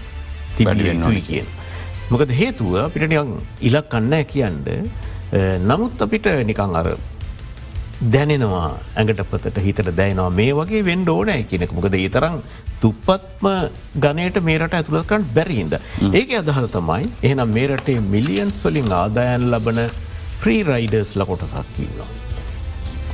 තිබියතුයි 0.57 1.21
කියෙන්. 1.27 1.47
මොකද 2.09 2.31
හේතුව 2.39 2.73
අපිට 2.85 3.13
ඉලක් 3.69 3.89
කන්න 3.93 4.13
කියන්ට 4.33 4.67
නමුත් 5.69 6.01
අපිට 6.07 6.27
නිකං 6.49 6.75
අර 6.81 6.89
දැනෙනවා. 8.01 8.77
ඇඟට 8.95 9.23
පතට 9.31 9.61
හිතට 9.65 9.89
දැනවා 9.97 10.29
මේ 10.29 10.51
වගේ 10.53 10.83
වෙන්ඩ 10.85 11.09
ඕනෑ 11.09 11.43
කියනෙක 11.43 11.71
මොකද 11.73 11.95
ඒ 11.95 12.09
තරම් 12.09 12.35
තුප්පත්ම 12.81 13.47
ගනයට 14.05 14.37
මේරට 14.43 14.75
ඇතුළකරන්න 14.79 15.25
බැරිහින්ද. 15.37 15.73
ඒක 16.13 16.35
අදහල 16.41 16.67
තමයි 16.75 17.09
එහනම් 17.23 17.55
මේ 17.57 17.67
රටේ 17.71 17.99
මිලියන් 18.13 18.53
සොලින් 18.61 18.93
ආදායන් 18.99 19.49
ලබන 19.51 19.81
ෆ්‍රී 20.41 20.61
රයිඩර්ස් 20.69 21.15
ල 21.15 21.25
කොටසක් 21.25 21.73
කියන්නවා. 21.77 22.09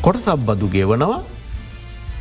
කොටසක් 0.01 0.45
බදු 0.49 0.67
ගෙවනවා. 0.75 1.23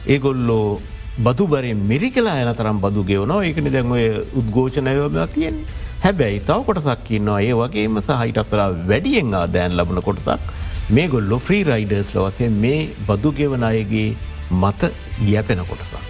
ඒගොල්ලෝ 0.07 0.81
බදු 1.19 1.47
බරේ 1.49 1.75
මිරි 1.90 2.11
කලා 2.11 2.38
යන 2.42 2.54
තරම් 2.54 2.78
බදු 2.81 3.04
ගෙවනවා. 3.04 3.45
ඒකන 3.45 3.73
දැන්ඔය 3.75 4.07
උද්ගෝෂණයවබ 4.40 5.19
තියෙන් 5.35 5.64
හැබැයි 6.00 6.40
තව 6.40 6.62
කොටසක් 6.64 7.11
ඉන්නවා. 7.11 7.40
ඒ 7.42 7.54
වගේම 7.54 8.02
සහහිටත්තරා 8.09 8.71
වැඩියෙන් 8.90 9.35
ආදෑන් 9.35 9.76
ලබන 9.78 10.00
කොටසක් 10.00 10.62
මේ 10.91 11.09
ගොල්ලො 11.09 11.39
ෆ්‍රී 11.39 11.62
රයිඩර්ස් 11.65 12.15
ලවසේ 12.15 12.49
මේ 12.65 12.91
බදු 13.09 13.33
ගෙවන 13.33 13.62
අයගේ 13.62 14.09
මත 14.51 14.93
යැපෙන 15.29 15.65
කොටසා. 15.71 16.03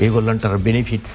ඒගොල්ලන්ට 0.00 0.46
බෙනිෆිටස් 0.64 1.12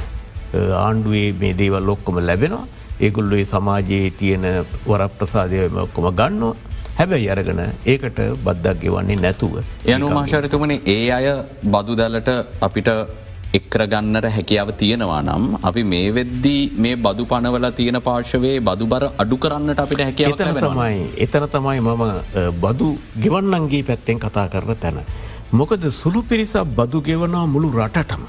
ආණ්ඩුවේ 0.84 1.34
මේ 1.42 1.54
දේවල් 1.62 1.86
ලොක්කොම 1.90 2.20
ලැබෙනවා 2.30 2.68
ඒගොල්ලොේ 3.00 3.46
සමාජයේ 3.46 4.12
තියෙන 4.20 4.46
වරක් 4.88 5.12
ප්‍රසාදය 5.20 5.66
ඔක්කොම 5.86 6.08
ගන්නවා 6.22 6.56
හැබැයි 6.98 7.30
අරගෙන 7.30 7.62
ඒකට 7.86 8.20
බද්දක් 8.46 8.82
ගෙවන්නේ 8.82 9.20
නැතුව. 9.26 9.56
යනු 9.94 10.10
මාශරිතුමන 10.10 10.72
ඒ 10.72 11.12
අය 11.12 11.28
බදු 11.64 11.96
දැලට 12.02 12.30
අපිට 12.62 12.90
එක්කරගන්නට 13.58 14.28
හැකියාව 14.36 14.70
තියෙනවා 14.82 15.20
නම් 15.22 15.44
අපි 15.70 15.84
මේ 15.92 16.08
වෙද්දී 16.18 16.62
මේ 16.84 16.96
බදු 17.06 17.26
පනවල 17.32 17.68
තියෙන 17.80 17.98
පාර්ශවයේ 18.08 18.56
බදු 18.70 18.86
බර 18.94 19.04
අඩු 19.24 19.38
කරන්නට 19.44 19.84
අපිට 19.84 20.02
හැකියාව 20.06 20.64
තමයි 20.66 21.04
එතන 21.26 21.46
තමයි 21.56 21.84
මම 21.86 22.04
බදු 22.64 22.90
ගෙවන්නන්ගේ 23.26 23.84
පැත්තෙන් 23.90 24.20
කතා 24.26 24.48
කරන 24.56 24.82
තැන. 24.84 25.00
මොකද 25.52 25.86
සුළු 26.02 26.24
පිරිසක් 26.32 26.74
බදු 26.80 27.02
ගෙවනවා 27.10 27.46
මුළු 27.54 27.70
රටටම. 27.78 28.26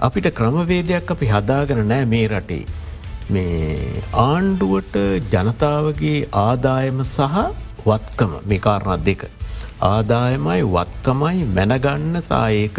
අපිට 0.00 0.30
ක්‍රමවේදයක් 0.38 1.10
අපි 1.10 1.26
හදාගෙන 1.34 1.84
නෑ 1.92 2.04
මේ 2.14 2.26
රටේ. 2.28 2.64
මේ 3.30 4.02
ආණ්ඩුවට 4.24 4.96
ජනතාවගේ 5.32 6.18
ආදායම 6.40 7.00
සහ 7.06 7.40
වත්කම 7.86 8.32
මේ 8.50 8.62
කාරණත් 8.66 9.04
දෙක. 9.06 9.22
ආදායමයි 9.90 10.60
වත්කමයි 10.74 11.48
මැනගන්න 11.56 12.20
සාඒක 12.30 12.78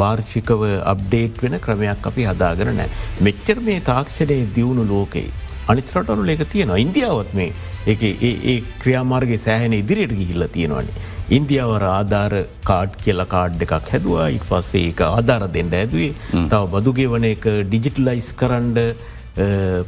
වාර්ෂිකව 0.00 0.64
අප්ඩේට් 0.92 1.42
වෙන 1.44 1.56
ක්‍රමයක් 1.66 2.08
අපි 2.10 2.26
හදාගෙන 2.30 2.72
නෑ. 2.80 2.90
මෙච්චර 3.26 3.56
මේ 3.68 3.80
තාක්ෂණය 3.90 4.38
දියුණු 4.56 4.84
ලෝකෙයි. 4.92 5.30
අනිතරටනු 5.70 6.26
ඒක 6.34 6.42
තියෙනවා 6.54 6.82
ඉන්දියාවත් 6.84 7.32
මේ 7.38 7.50
ඒ 7.92 8.56
ක්‍රියාමාර්ගගේ 8.82 9.40
සෑහන 9.46 9.78
ඉදිරියට 9.80 10.14
ගිහිල්ල 10.20 10.46
තියෙනවන්නේ. 10.56 11.08
ඉන්දියාවර 11.36 11.84
ආධාර 11.88 12.34
කාඩ් 12.70 13.00
කියල 13.04 13.24
කාඩ් 13.34 13.64
එකක් 13.66 13.74
හැදවා 13.94 14.28
ඉට 14.36 14.46
පස්සේ 14.50 14.84
එක 14.92 15.02
ආධාර 15.08 15.48
දෙන්න 15.56 15.72
ඇදුවේ 15.80 16.12
තව 16.52 16.62
බදුගේ 16.74 17.08
වන 17.14 17.26
එක 17.32 17.48
ඩිජිටලයිස් 17.70 18.28
කරන්ඩ 18.42 18.78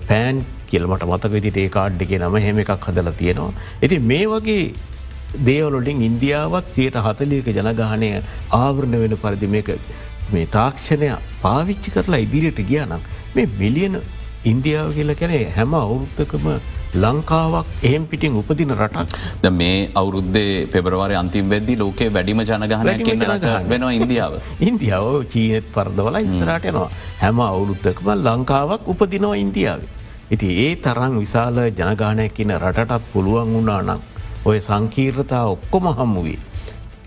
පෑන් 0.09 0.43
කියලමට 0.73 1.07
මතක 1.11 1.33
විදිට 1.37 1.61
ඒ 1.65 1.69
කාඩ් 1.77 2.03
එක 2.07 2.17
නම 2.23 2.41
හෙම 2.47 2.65
එකක් 2.65 2.89
හදලා 2.89 3.17
තියෙනවා. 3.23 3.53
ඇති 3.83 4.03
මේ 4.13 4.27
වගේ 4.33 4.65
දේවලොලින් 5.43 6.03
ඉන්දියාවත් 6.03 6.67
සියට 6.75 6.99
හතලියක 6.99 7.49
ජනගානය 7.51 8.11
ආවරණ 8.53 9.01
වෙන 9.03 9.17
පරිදි 9.17 9.49
මේක 9.49 9.71
මේ 10.33 10.47
තාක්ෂණය 10.49 11.11
පාවිච්චි 11.43 11.91
කරලා 11.91 12.23
ඉදිරියට 12.27 12.61
ගියානම් 12.71 13.09
මේ 13.35 13.49
මිලියන 13.59 13.97
ඉන්දියාව 14.45 14.95
කියල 14.95 15.15
කැනේ 15.15 15.45
හැම 15.51 15.75
අවුරුද්ධකම 15.75 16.47
ලංකාවක් 16.97 17.67
එහෙම් 17.83 18.07
පිටින් 18.07 18.35
උපදින 18.35 18.73
රටක් 18.73 19.19
ද 19.43 19.51
මේ 19.53 19.89
අවුරුද්දේ 19.95 20.67
පෙබරවාරය 20.67 21.17
අන්තිම් 21.17 21.49
වෙද්දි 21.49 21.75
ලෝකේ 21.77 22.09
වැඩිම 22.09 22.43
ජනගහන 22.43 22.87
වෙනවා 23.69 23.93
ඉන්දියාව. 23.93 24.35
ඉන්දියාව 24.69 25.27
චීනත් 25.27 25.67
පරදවල 25.75 26.21
ඉස්සරට 26.21 26.71
යනවා 26.71 26.89
හැම 27.19 27.41
අවුරුද්ධකම 27.43 28.09
ලංකාවක් 28.21 28.89
උපදිනවා 28.89 29.37
ඉන්දියාව. 29.37 29.81
ඉති 30.31 30.49
ඒ 30.61 30.73
තරං 30.79 31.19
විශාල 31.19 31.59
ජනගානයක් 31.73 32.35
කියන 32.35 32.53
රටටත් 32.57 33.13
පුළුවන් 33.13 33.55
වුණා 33.55 33.83
නම් 33.83 34.01
ඔය 34.45 34.61
සංකීර්ණතා 34.61 35.45
ඔක්කොම 35.47 35.87
හම්මුවේ. 35.99 36.39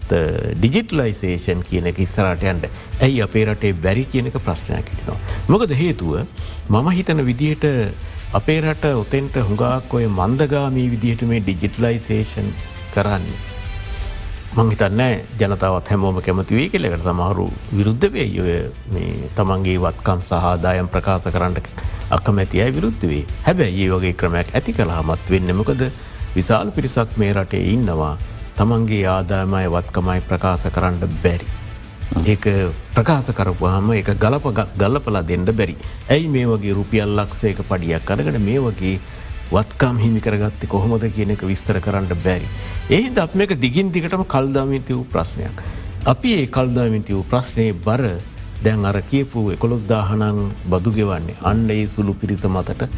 ඩිජිටලයිසේෂන් 0.10 1.64
කියන 1.70 1.90
එක 1.92 2.00
ඉස්සරටයන්ට 2.00 2.70
ඇයි 3.02 3.22
අපේ 3.22 3.46
රටේ 3.46 3.74
බැරි 3.76 4.06
කියනක 4.06 4.40
ප්‍රශ්නයක් 4.40 4.88
හිටිනවා. 4.92 5.20
මොකද 5.48 5.76
හේතුව 5.82 6.14
මම 6.70 6.88
හිතන 6.92 7.26
විදියට 7.26 7.68
අපේ 8.34 8.62
රට 8.62 8.96
ඔතෙන්ට 8.96 9.36
හුඟක් 9.44 9.94
ඔය 9.94 10.08
මන්දගාමී 10.10 10.90
විදිහට 10.94 11.28
මේ 11.28 11.44
ඩිජිටලයිසේෂන් 11.44 12.50
කරන්නේ. 12.94 13.40
මංහිතන්න 14.56 15.02
ජනතාවත් 15.40 15.90
හැමෝම 15.90 16.16
කැමතිවේ 16.22 16.70
කෙලෙකට 16.70 17.04
සමහරු 17.04 17.44
විරුද්ධ 17.78 18.08
වේ 18.14 18.30
ඔය 18.42 18.56
තමන්ගේ 19.36 19.78
වත්කම් 19.84 20.22
සහදායම් 20.30 20.88
ප්‍රකාශ 20.90 21.28
කරන්නට 21.36 21.68
අකමැති 22.10 22.62
අයි 22.64 22.74
විරුද්ධ 22.74 23.04
වේ 23.04 23.24
හැබැයි 23.46 23.84
ඒ 23.86 23.92
වගේ 23.94 24.14
ක්‍රමයක් 24.14 24.50
ඇති 24.56 24.74
කලාමත් 24.74 25.30
වෙන්න 25.30 25.54
මොකද 25.60 25.84
විශාල් 26.36 26.72
පිරිසක් 26.72 27.18
මේ 27.18 27.34
රටේ 27.34 27.64
ඉන්නවා 27.74 28.16
තමන්ගේ 28.58 29.06
ආදායමය 29.08 29.66
වත්කමයි 29.76 30.22
ප්‍රකාශ 30.30 30.68
කරන්න 30.76 31.16
බැරි. 31.24 31.48
ඒක 32.26 32.46
ප්‍රකාශ 32.96 33.32
කරපුහම 33.38 33.92
එක 33.94 34.10
ගලප 34.24 34.46
ගල්ලපලා 34.78 35.24
දෙන්න 35.24 35.46
බැරි. 35.46 35.76
ඇයි 36.10 36.28
මේ 36.28 36.46
වගේ 36.46 36.74
රුපියල් 36.74 37.16
ලක්ෂයක 37.18 37.62
පඩියක් 37.70 38.06
කරගට 38.06 38.40
මේ 38.40 38.60
වගේ 38.60 39.00
වත්කම් 39.52 39.98
හිමි 39.98 40.22
කරගත්තේ 40.22 40.68
කොහොමද 40.68 41.06
කියන 41.16 41.32
එක 41.32 41.44
විස්තර 41.44 41.80
කරන්න 41.80 42.10
බැරි. 42.24 42.48
එහිද 42.90 43.18
අප 43.18 43.36
මේක 43.36 43.54
දිගින් 43.60 43.92
දිගටම 43.92 44.26
කල්දාමින්ති 44.26 44.94
වූ 44.94 45.06
ප්‍රශ්නයක්. 45.06 45.62
අපි 46.06 46.34
ඒ 46.34 46.48
කල්දාමින්ති 46.48 47.14
වූ 47.14 47.24
ප්‍රශ්නය 47.24 47.72
බර 47.86 48.04
දැන් 48.64 48.86
අර 48.86 49.02
කියපු 49.02 49.52
එකොළොද්දාහනං 49.56 50.40
බදු 50.66 50.92
ගෙවන්නේ 50.92 51.40
අන්න 51.44 51.70
ඒ 51.70 51.88
සුළු 51.88 52.14
පිරිස 52.14 52.44
මතට 52.46 52.90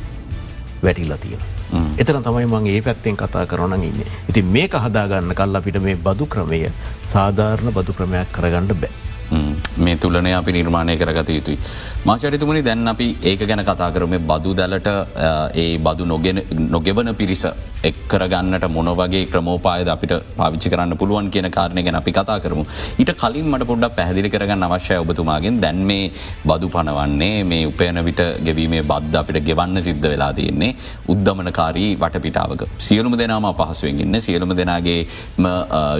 වැටිලා 0.83 1.17
තියෙන. 1.17 1.58
එතන 1.97 2.23
තමයි 2.29 2.45
මං 2.45 2.71
ඒ 2.75 2.81
පැත්තෙන් 2.87 3.19
කතා 3.21 3.45
කරන 3.51 3.83
ඉන්න. 3.89 4.01
ඉති 4.29 4.41
මේක 4.55 4.73
හදාගන්න 4.85 5.35
කල් 5.41 5.59
අපිට 5.59 5.81
මේ 5.89 5.99
බදු 6.07 6.25
ක්‍රමය 6.33 6.63
සාධාරණ 7.13 7.73
බදු 7.77 7.93
ක්‍රමයක් 7.99 8.33
කරගන්න 8.37 8.73
බෑ. 8.81 8.91
මේ 9.85 9.95
තුලනය 10.03 10.31
අපි 10.33 10.51
නිර්මාණය 10.57 10.97
කරගත 10.97 11.29
යුතුයි. 11.29 11.57
මාචරිතුමනි 12.09 12.61
දැන් 12.67 12.87
අපි 12.93 13.07
ඒක 13.31 13.41
ගැන 13.49 13.61
කතා 13.69 13.89
කරම 13.95 14.15
බදු 14.31 14.53
දැලට 14.59 14.89
ඒ 15.63 15.77
බදු 15.87 16.05
නොගෙවන 16.75 17.15
පිරිස 17.19 17.43
එක්කරගන්නට 17.83 18.65
මොනවගේ 18.75 19.25
ක්‍රමෝපායද 19.31 19.89
අපිට 19.95 20.13
පාවිච්චි 20.37 20.69
කරන්න 20.71 20.97
පුළුවන් 21.01 21.29
කියන 21.33 21.47
කාරණය 21.57 21.83
ගැන 21.83 21.95
අපි 21.95 22.11
කතා 22.11 22.39
කරමු. 22.43 22.63
ඊට 23.01 23.11
කලින් 23.21 23.47
මට 23.51 23.67
පොඩ්ඩක් 23.69 23.95
පැහදිලි 23.99 24.29
කරගන්න 24.33 24.65
අවශ්‍ය 24.67 24.97
ඔබතුමාගෙන් 25.03 25.59
දැන් 25.63 25.79
මේ 25.89 26.11
බදු 26.49 26.69
පනවන්නේ 26.75 27.43
මේ 27.51 27.67
උපයන 27.71 27.99
විට 28.07 28.21
ගෙවීමේ 28.47 28.83
බද්ධ 28.91 29.19
අපිට 29.21 29.39
ගෙවන්න 29.49 29.81
සිද්ධ 29.87 30.07
වෙලා 30.13 30.31
තියෙන්නේ 30.33 30.71
උද්ධමනකාරී 31.13 31.91
වටපිටාවක. 32.03 32.63
සියලුම 32.87 33.17
දෙනාම 33.21 33.47
පහසුවෙන් 33.61 34.01
ඉන්න 34.05 34.21
සියලුම 34.27 34.53
දෙනාගේ 34.61 34.99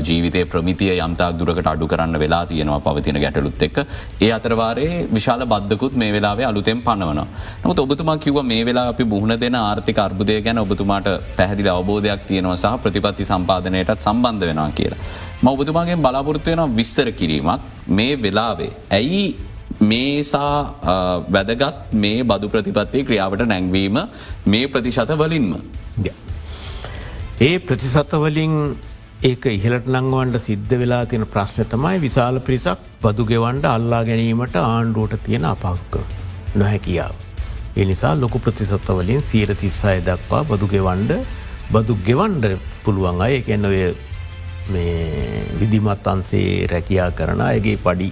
ජීවිතය 0.08 0.46
ප්‍රමිතිය 0.46 0.94
යම්තාක් 1.00 1.40
දුරකට 1.40 1.72
අඩු 1.74 1.88
කරන්න 1.94 2.20
වෙලා 2.24 2.44
තියෙනවා 2.52 2.82
පවතින 2.88 3.22
ගැටලුත් 3.26 3.64
එක් 3.70 3.80
ඒ 4.26 4.32
අතරවාරේ 4.38 4.92
විශාල 5.16 5.46
බද්ධකුත් 5.54 5.96
මේ 6.02 6.12
වෙලාවේ 6.18 6.50
අලුතෙන් 6.52 6.82
පනවන. 6.88 7.22
නමුත් 7.64 7.80
ඔබතුමා 7.86 8.18
කිව 8.26 8.38
මේ 8.52 8.62
වෙලා 8.70 8.88
අපි 8.94 9.04
මුහුණ 9.14 9.36
දෙන 9.44 9.56
ආර්ථික 9.56 10.00
අර්බුදය 10.08 10.42
ගැන 10.48 10.64
ඔබතුමාට 10.66 11.10
පැහදිලි 11.38 11.69
අවබෝධයක් 11.70 12.24
තියෙනවා 12.28 12.58
සහ 12.58 12.78
ප්‍රතිපත්ති 12.84 13.30
සම්පාධනයටත් 13.32 14.00
සම්බන්ධ 14.00 14.46
වෙනවා 14.46 14.72
කියලා. 14.72 15.02
ම 15.44 15.48
ඔබතුමාගේ 15.48 15.98
බලාපොරත්තු 15.98 16.52
වෙන 16.54 16.76
විස්තර 16.76 17.08
කිරීමක් 17.12 17.62
මේ 17.90 18.14
වෙලාවේ. 18.18 18.72
ඇයි 18.92 19.24
මේසා 19.82 20.54
වැදගත් 21.30 21.94
මේ 21.96 22.24
බදු 22.24 22.50
ප්‍රතිපත්තිය 22.50 23.04
ක්‍රියාවට 23.04 23.46
නැංවීම 23.46 24.00
මේ 24.46 24.68
ප්‍රතිශත 24.68 25.14
වලින්ම. 25.16 25.52
ඒ 27.42 27.56
ප්‍රතිසතවලින් 27.60 28.56
ඒක 29.24 29.46
ඉහලට 29.48 29.88
නංවන්ට 29.88 30.42
සිද්ධ 30.42 30.74
වෙලා 30.76 31.04
තියෙන 31.06 31.26
ප්‍රශ්න 31.28 31.68
තමයි 31.68 31.98
විශාල 32.02 32.40
පිරිසක් 32.42 32.82
බදු 33.02 33.24
ගෙවන්ඩ 33.26 33.66
අල්ලා 33.68 34.04
ගැනීමට 34.04 34.56
ආණ්ඩුවට 34.58 35.24
තියෙන 35.26 35.46
අපහක්ක 35.46 35.96
නොහැකියාව. 36.56 37.16
ඒ 37.78 37.86
නිසා 37.86 38.14
ලොකු 38.16 38.40
ප්‍රතිසත්තවලින් 38.40 39.22
සීර 39.24 39.56
තිස්සාය 39.56 40.02
දක්වා 40.02 40.44
බදු 40.44 40.68
ගෙවන්ඩ 40.68 41.12
බදු 41.74 41.94
ගෙවන්ඩ 42.08 42.46
පුළුවන් 42.84 43.22
අය 43.26 43.34
එකන්න 43.40 43.66
ඔය 43.70 43.82
විදිමත් 45.60 46.08
අන්සේ 46.14 46.66
රැකයා 46.72 47.10
කරන 47.20 47.42
ඇගේ 47.48 47.78
පඩි 47.86 48.10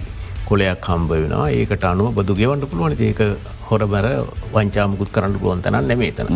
කොලයක් 0.48 0.86
හම්බ 0.90 1.10
වෙනවා 1.12 1.48
ඒකට 1.56 1.86
අනුව 1.92 2.14
බදු 2.18 2.38
ගෙවන්ට 2.40 2.70
පුළුවන් 2.70 2.94
ඒක 3.08 3.22
හොරබැර 3.70 4.06
වංචාමකුත් 4.54 5.10
කරන්න 5.14 5.34
පුළුවන් 5.40 5.62
තැන 5.64 5.88
නෙමේතන. 5.90 6.30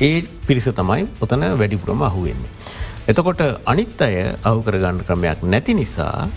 ඒ 0.00 0.16
පිරිස 0.48 0.68
තමයි 0.80 1.06
ඔතන 1.24 1.46
වැඩිපුරම 1.60 2.02
අහුවෙන්නේ. 2.08 2.50
එතකොට 3.10 3.42
අනිත් 3.72 4.02
අය 4.06 4.16
අවකරගන්න 4.50 5.00
ක්‍රමයක් 5.08 5.48
නැති 5.52 5.74
නිසා 5.80 6.28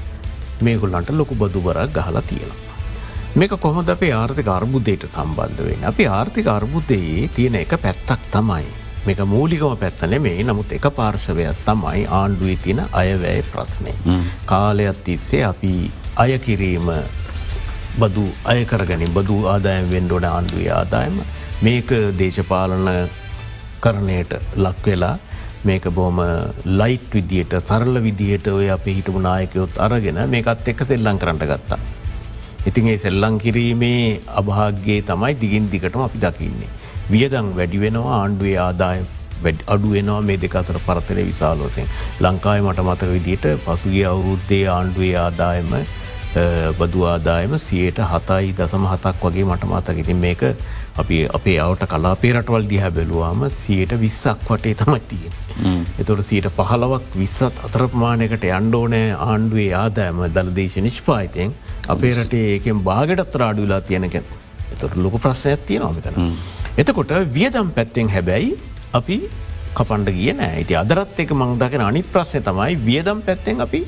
මේගුල්ලන්ට 0.62 1.10
ලොකු 1.20 1.36
බදු 1.36 1.60
බරක් 1.67 1.91
ගහලා 1.98 2.27
තියෙනවා. 2.32 2.75
මේක 3.36 3.53
කොහොද 3.65 3.89
අපේ 3.96 4.13
ආර්ථික 4.22 4.50
අර්බුදයට 4.58 5.03
සම්බන්ධ 5.13 5.63
වෙන. 5.67 5.88
අපි 5.91 6.03
ආර්ථික 6.17 6.48
අර්බුදයේ 6.58 7.29
තියෙන 7.36 7.56
එක 7.56 7.74
පැත්තක් 7.86 8.22
තමයි. 8.36 8.67
මේක 9.07 9.21
මූලිකම 9.33 9.75
පැත්තන 9.83 10.15
මේ 10.21 10.43
නමුත් 10.43 10.71
එක 10.77 10.87
පාර්ශවයක් 10.95 11.61
තමයි 11.67 12.01
ආණ්ඩුවේ 12.19 12.57
තියෙන 12.63 12.81
අයවැය 13.01 13.41
ප්‍රශ්නය. 13.51 13.93
කාලයක් 14.45 14.97
තිස්සේ 15.05 15.43
අපි 15.51 15.73
අයකිරීම 16.23 16.89
බදු 18.01 18.25
අයකරගනින් 18.53 19.13
බදු 19.13 19.37
ආදායම් 19.53 19.87
වෙන්ඩෝන 19.93 20.25
ආණ්ඩුවේ 20.31 20.73
ආදායම 20.79 21.15
මේක 21.61 21.89
දේශපාලන 22.19 22.89
කරණයට 23.83 24.33
ලක්වෙලා 24.65 25.15
මේක 25.63 25.85
බොහම 25.97 26.19
ලයිට් 26.79 27.13
විදියට 27.13 27.53
සරල 27.59 28.01
විදිහට 28.05 28.47
ඔය 28.47 28.67
අප 28.75 28.85
හිටපු 28.89 29.21
නායකයොත් 29.27 29.79
අරගෙන 29.85 30.19
මේකත් 30.33 30.67
එක්ක 30.73 30.83
සෙල්ලං 30.91 31.21
කරට 31.23 31.47
ගත්තා. 31.51 31.79
ඉතින් 32.69 32.89
ඒ 32.93 32.97
සෙල්ලං 32.97 33.37
කිරීමේ 33.43 34.19
අභාග්‍යයේ 34.41 35.07
තමයි 35.09 35.33
දිගින් 35.43 35.71
දිගටම 35.71 36.03
අපි 36.07 36.23
දකින්නේ. 36.25 36.69
වියදං 37.11 37.53
වැඩි 37.59 37.83
වෙනවා 37.83 38.17
ආණ්ඩුවේ 38.21 38.57
ආදාය 38.63 39.05
අඩුවෙනවා 39.67 40.21
මේ 40.21 40.37
දෙක 40.37 40.55
අතර 40.55 40.79
පරතරය 40.87 41.23
විශාලෝසයෙන්. 41.29 41.87
ලංකායි 42.21 42.65
මට 42.65 42.85
මතක 42.87 43.13
විදිට 43.15 43.47
පසුගිය 43.65 44.05
අවුරුද්දේ 44.11 44.65
ආණ්ඩුවේ 44.75 45.15
ආදායම 45.17 45.71
බදු 46.79 47.05
ආදායම 47.05 47.53
සියයට 47.59 47.99
හතයි 48.11 48.53
දසම 48.57 48.85
හතක් 48.91 49.23
වගේ 49.23 49.45
මට 49.45 49.69
මතක 49.71 49.97
ඉතින් 50.03 50.19
මේක 50.25 50.43
අපි 50.97 51.17
අපේ 51.37 51.57
අවට 51.59 51.85
කලාපේ 51.93 52.33
රටවල් 52.33 52.67
දිහැ 52.71 52.91
බැලුවාම 52.91 53.45
සියයට 53.61 53.93
විස්සක් 54.03 54.49
වටේ 54.49 54.75
තමයි 54.81 55.01
තියෙන. 55.11 55.33
එතොට 55.99 56.25
සීට 56.29 56.49
පහලවක් 56.57 57.15
විස්සත් 57.21 57.63
අතර 57.67 57.87
ප්‍රමාණයකට 57.87 58.45
අන්්ඩෝනෑ 58.59 59.15
ආණ්ඩුවේ 59.27 59.71
ආදායම 59.83 60.21
දළදේශ 60.35 60.77
නිෂ්පායිතයෙන් 60.87 61.55
අපේ 61.87 62.13
රටේ 62.17 62.45
ඒකෙන් 62.53 62.83
බාගටත් 62.89 63.41
රාඩුලා 63.43 63.81
තියෙනක 63.81 64.19
එතොට 64.73 64.95
ලොක 64.97 65.19
ප්‍රශ්නයක් 65.23 65.65
තියෙනවා 65.65 65.95
මෙතන. 65.97 66.15
එතකොට 66.77 67.12
වියදම් 67.34 67.69
පැත්තෙන් 67.75 68.10
හැබැයි 68.15 68.51
අපි 68.93 69.15
කපන්ඩ 69.77 70.10
කියන 70.17 70.39
ඇති 70.39 70.75
අදරත් 70.81 71.19
එක 71.24 71.31
මංදකෙන 71.34 71.81
අනි 71.81 72.03
ප්‍රශ්නය 72.13 72.41
තමයි 72.50 72.75
වියදම් 72.88 73.24
පැත්තෙන් 73.27 73.62
අපි 73.65 73.81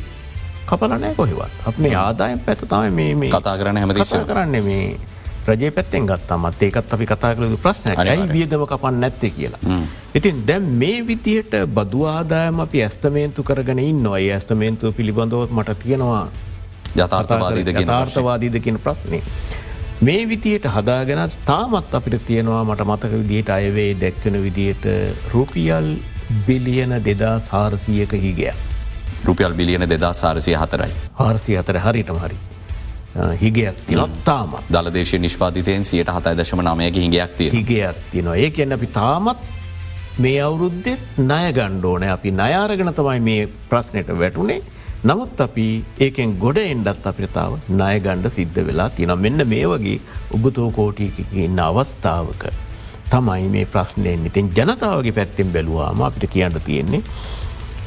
කපලනෑ 0.69 1.13
කොහෙවත්. 1.15 1.53
අපේ 1.69 1.93
ආදායම් 1.95 2.39
පැත්ත 2.47 2.65
තමයි 2.71 3.13
මේ 3.21 3.31
කතා 3.35 3.55
කරන 3.59 3.77
හැමතිශ 3.81 4.15
කරන්න 4.31 4.63
මේ 4.65 4.97
රජය 5.47 5.71
පැත්තෙන් 5.77 6.09
ගත්තමත්. 6.09 6.61
ඒකත් 6.61 6.93
අපි 6.97 7.05
කතා 7.11 7.31
කළු 7.35 7.57
ප්‍රශ්න 7.57 7.93
යි 8.09 8.27
වියදම 8.33 8.65
කපන්න 8.65 8.99
නැත්තේ 9.05 9.31
කියලා. 9.37 9.61
ඉතින් 10.15 10.43
දැම් 10.47 10.65
මේ 10.81 11.05
විදියට 11.07 11.53
බදු 11.77 12.05
ආදායම 12.15 12.59
අපි 12.65 12.83
ඇස්තමේන්තු 12.87 13.43
කරගෙන 13.43 13.79
ඉන්නවා. 13.79 14.19
ඒ 14.19 14.33
ඇස්තමේන්තුව 14.33 14.93
පිළිබඳවත් 14.97 15.51
මට 15.51 15.79
තියෙනවා 15.83 16.27
යථාර්ථවාදීද 16.97 18.61
කියන 18.65 18.79
ප්‍රශ්නය. 18.85 19.21
මේ 20.01 20.25
විදියට 20.25 20.65
හදාගෙන 20.65 21.19
තාමත් 21.45 21.93
අපිට 21.93 22.25
තියෙනවා 22.25 22.63
මට 22.63 22.85
මතක 22.85 23.11
විදියට 23.13 23.49
අයවේ 23.49 23.95
දැක්කන 23.95 24.37
විදියට 24.43 24.85
රුපියල් 25.33 25.89
බිලියන 26.47 26.93
දෙදා 27.05 27.39
සාරසියක 27.41 28.11
හිගයක්. 28.13 28.55
රුපියල් 29.25 29.53
බිලියන 29.53 29.89
දෙදා 29.89 30.13
සාරසය 30.13 30.55
හතරයි. 30.55 30.93
හාරසිය 31.13 31.57
අතර 31.57 31.79
හරිටම 31.79 32.15
හරි. 32.17 32.37
හිගයක් 33.35 33.83
තිනොත් 33.87 34.23
තාමත් 34.23 34.63
දලදේශ 34.69 35.13
නිෂ්පාතිතයෙන් 35.17 35.85
සියට 35.85 36.09
හතයි 36.09 36.35
දශම 36.37 36.61
නමයක 36.61 36.95
හිගයක් 36.95 37.37
තිය 37.37 37.51
හිගයක් 37.51 37.97
තිනවා 38.11 38.35
ඒ 38.37 38.49
කියන්න 38.51 38.73
අපි 38.73 38.87
තාමත් 38.87 39.47
මේ 40.19 40.41
අවුරුද්දෙත් 40.41 41.17
ණය 41.19 41.51
ගණ්ඩෝන 41.51 42.03
අපි 42.09 42.31
නයාරගෙන 42.33 42.93
තමයි 42.93 43.19
මේ 43.21 43.47
ප්‍රශ්නයට 43.69 44.13
වැටුනේ 44.15 44.61
නමුත් 45.07 45.41
අපි 45.43 45.65
ඒකෙන් 46.05 46.31
ගොඩ 46.39 46.57
එන්ඩත් 46.61 47.05
අපිතාව 47.09 47.53
ණයගණ්ඩ 47.71 48.25
සිද්ධ 48.37 48.57
වෙලා 48.69 48.87
තින 48.97 49.13
මෙන්න 49.25 49.41
මේ 49.51 49.67
වගේ 49.71 49.99
උබතෝ 50.35 50.67
කෝටියක 50.77 51.19
ඉන්න 51.43 51.61
අවස්ථාවක 51.65 52.43
තමයි 53.13 53.45
මේ 53.53 53.69
ප්‍රශ්නයෙන් 53.75 54.27
ඉතින් 54.29 54.51
ජනතාවගේ 54.57 55.15
පැත්තෙන් 55.19 55.53
බැලුවාම 55.55 56.03
අපිට 56.07 56.27
කියන්න 56.35 56.59
තියෙන්නේ 56.67 57.01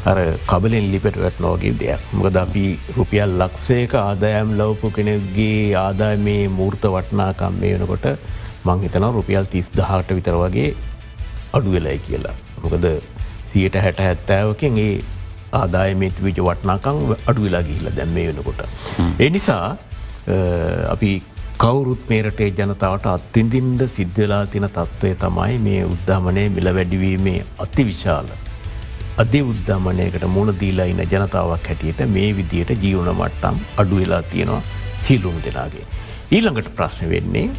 අර 0.04 0.18
කබලෙන් 0.50 0.88
ලිපට 0.92 1.20
වැටනෝගේ 1.24 1.74
දෙයක්. 1.82 2.00
මොකද 2.12 2.36
අපි 2.44 2.64
රුපියල් 2.96 3.38
ලක්ෂයක 3.40 3.92
ආදායම් 4.00 4.56
ලවපු 4.58 4.94
කෙනෙක්ගේ 4.96 5.76
ආදාය 5.84 6.16
මේ 6.26 6.42
මූර්ත 6.58 6.90
වටනාකම් 6.94 7.60
මේ 7.60 7.76
වෙනකොට 7.76 8.06
මංහිතන 8.64 9.10
රුපියල් 9.18 9.44
තිස් 9.52 9.68
දහට 9.78 10.16
විතර 10.18 10.36
වගේ 10.42 10.70
අඩු 11.52 11.76
වෙලයි 11.76 11.98
කියලා. 12.06 12.36
මොකද 12.62 12.86
සියට 13.50 13.82
හැට 13.84 14.06
හැත්තෑවකින් 14.06 14.86
ඒ 14.86 14.94
ආදාය 15.60 15.94
මේත 16.02 16.22
විජ 16.26 16.38
වටනාකං 16.48 16.98
අඩු 17.30 17.40
වෙලා 17.46 17.62
ගිහිල 17.68 17.88
දැම්ම 17.98 18.14
වෙනකොට. 18.28 18.62
ඒ 19.22 19.30
නිසා 19.36 19.66
අපි 20.94 21.10
කවුරුත් 21.64 22.04
මේරටේ 22.10 22.50
ජනතාවට 22.58 23.06
අත්තින්දින්ද 23.16 23.82
සිද්ධලා 23.96 24.44
තින 24.52 24.68
තත්ත්වය 24.76 25.10
තමයි 25.24 25.58
මේ 25.66 25.82
උද්ධාමනය 25.94 26.44
මිල 26.56 26.68
වැඩිවීමේ 26.78 27.40
අති 27.64 27.84
විශාල. 27.90 28.30
අධි 29.22 29.40
උද්ධාමනයකට 29.52 30.24
මුණ 30.36 30.54
දීලා 30.60 30.86
ඉන්න 30.92 31.02
ජනතාවක් 31.12 31.66
හැටියට 31.70 32.00
මේ 32.14 32.30
විදියට 32.38 32.72
ජීවන 32.84 33.10
මට්ටම් 33.18 33.58
අඩු 33.82 34.00
වෙලා 34.00 34.22
තියෙනවා 34.32 34.62
සියලුම් 35.04 35.36
දෙනාගේ. 35.44 35.84
ඊළඟට 36.36 36.74
ප්‍රශ්න 36.76 37.10
වෙන්නේ 37.12 37.50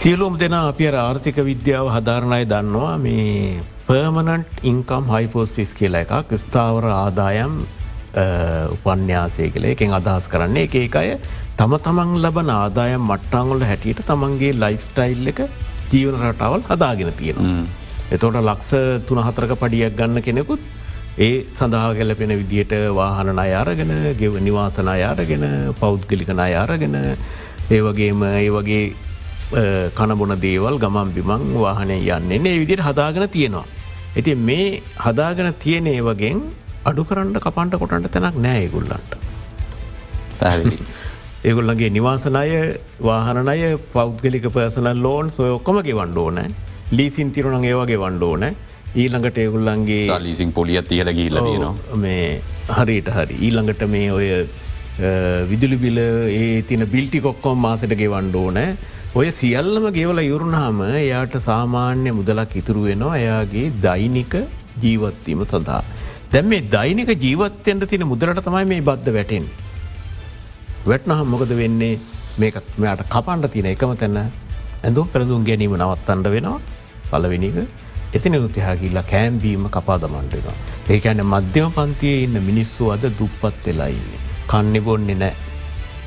සියලුම් 0.00 0.38
දෙනා 0.42 0.62
අපි 0.72 0.86
ආර්ථික 1.02 1.38
විද්‍යාව 1.50 1.86
හදාරණය 1.96 2.44
දන්නවා 2.52 2.94
මේ 3.04 3.62
පර්මනන්ට් 3.90 4.60
ඉන්කම් 4.70 5.04
හයිපෝසිස් 5.12 5.70
කියලා 5.78 6.00
එකක් 6.16 6.32
ස්ථාවර 6.40 6.84
ආදායම් 6.88 7.54
උපන්‍යාසය 8.74 9.46
කළ 9.54 9.64
එකෙන් 9.70 9.94
අදහස් 9.98 10.26
කරන්නේ 10.32 10.66
එක 10.66 10.74
එක 10.80 10.98
අය 11.00 11.08
තම 11.58 11.72
තමන් 11.86 12.12
ලබන 12.20 12.52
ආදායම් 12.56 13.02
මට්ටංගොල 13.08 13.64
හැටියට 13.70 14.02
තමන්ගේ 14.10 14.52
ලයිෆ්ස්ටයිල් 14.62 15.30
එක 15.32 15.40
ජීවන 15.92 16.18
රටාවල් 16.20 16.62
හදාගෙන 16.68 17.10
තියෙනවා. 17.18 17.64
එතෝට 18.14 18.38
ලක්ෂ 18.42 19.08
තුනහතරක 19.08 19.54
පඩියක් 19.62 19.98
ගන්න 19.98 20.22
කෙනෙකුත් 20.28 20.62
ඒ 21.18 21.32
සඳහා 21.58 21.90
ගැලපෙන 21.98 22.34
විදියට 22.42 22.76
වාහන 23.00 23.42
අයාරගෙන 23.46 23.92
ගෙව 24.22 24.38
නිවාසන 24.46 24.92
අයාරගෙන 24.94 25.44
පෞද්ගලිකන 25.82 26.44
අයාරගෙන 26.46 26.96
ඒ 27.00 27.82
වගේම 27.88 28.22
ඒ 28.30 28.48
වගේ 28.50 28.86
කණබොන 29.98 30.38
දේවල් 30.46 30.78
ගමන් 30.78 31.12
බිමං 31.18 31.52
වාහනය 31.58 32.00
යන්නේ 32.18 32.42
ඒ 32.46 32.58
විදියට 32.62 32.86
හදාගෙන 32.88 33.28
තියෙනවා. 33.28 33.66
ඇති 34.16 34.34
මේ 34.42 34.68
හදාගෙන 34.98 35.52
තියෙන 35.58 35.90
වගෙන් 36.02 36.40
අඩු 36.84 37.04
කරන්න 37.04 37.36
කපන්ට 37.38 37.78
කොටන්ට 37.78 38.10
තැනක් 38.12 38.38
නෑයගුල්ලන්ට. 38.38 39.12
ඒගොල්ලගේ 41.44 41.90
නිවාසනය 41.90 42.56
වාහනය 43.00 43.68
පෞද්ගලික 43.92 44.48
පර්සනල් 44.48 44.98
ලෝන් 45.02 45.30
සොය 45.30 45.50
ඔක්කොමගේ 45.50 45.94
වන්ඩෝනෑ 45.94 46.50
ලීසින් 46.92 47.28
තිරුණන් 47.32 47.64
ඒවගේ 47.64 47.98
වණ්ඩෝන 47.98 48.44
ඊළඟට 48.94 49.36
ඒගුල්ලන්ගේ 49.38 50.18
ලීසින් 50.18 50.52
පොලිය 50.52 50.82
තියල 50.82 51.10
ගීල 51.14 51.38
තියෙනවා. 51.38 51.96
මේ 51.96 52.42
හරිට 52.68 53.08
හරි. 53.08 53.36
ඊළඟට 53.40 53.82
මේ 53.88 54.08
ඔය 54.12 54.28
විදුලි 55.50 55.76
බිල 55.76 55.98
ඒ 55.98 56.62
තින 56.62 56.86
බිල්ටි 56.86 57.20
කොක්කොම් 57.20 57.58
මාසටගේ 57.58 58.10
වණ්ඩෝන 58.10 58.58
ඔය 59.18 59.28
සියල්ලම 59.36 59.84
ගෙවල 59.94 60.18
යුරුණාම 60.22 60.76
එයාට 60.88 61.32
සාමාන්‍ය 61.46 62.10
මුදලක් 62.18 62.52
ඉතුරු 62.60 62.82
වෙනවා 62.88 63.16
එයාගේ 63.22 63.64
දෛනික 63.86 64.34
ජීවත්වීම 64.82 65.40
සඳහා. 65.52 65.80
දැම් 66.32 66.46
මේ 66.50 66.60
දෛනික 66.74 67.10
ජීවත්තයන්ට 67.24 67.86
තින 67.92 68.04
මුදලට 68.12 68.40
තමයි 68.46 68.68
මේ 68.72 68.86
බද්ධ 68.88 69.10
වැටෙන්. 69.16 69.48
වැට්නහම් 70.90 71.26
මොකද 71.32 71.52
වෙන්නේ 71.62 71.98
මේකත් 72.40 72.70
මෙයාට 72.78 73.02
කපන්ඩ 73.14 73.50
තියෙන 73.54 73.70
එකම 73.72 73.96
තැන්න 74.02 74.20
ඇඳුම් 74.84 75.10
පැළඳුම් 75.12 75.42
ගැනීම 75.50 75.74
නවත්තන්ඩ 75.80 76.30
වෙනවා 76.36 76.60
පලවෙනික 77.10 77.58
එතින 78.16 78.40
රුතිහාගිල්ලා 78.44 79.06
කෑම්බීම 79.12 79.66
කපා 79.76 80.00
දමන්ටෙනවා. 80.04 80.58
ඒකැන 80.94 81.26
මධ්‍යම 81.34 81.70
පන්තියේ 81.78 82.24
ඉන්න 82.26 82.44
මිනිස්සු 82.50 82.94
අද 82.94 83.10
දුප්පත් 83.18 83.62
වෙලාඉන්න. 83.66 84.10
කන්නෙ 84.50 84.80
බොන්නේ 84.86 85.22
නෑ 85.22 85.49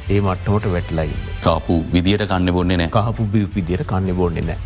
ඒ 0.09 0.21
මට්ටමට 0.21 0.65
වැටලයින්න. 0.75 1.17
කාපු 1.47 1.73
විදියට 1.93 2.27
කන්න 2.29 2.53
බොන්නේ 2.59 2.77
නෑ 2.77 2.93
කාපු 2.99 3.27
විදියට 3.33 3.83
කන්න 3.91 4.15
බොන්නේ 4.21 4.45
නෑ. 4.49 4.59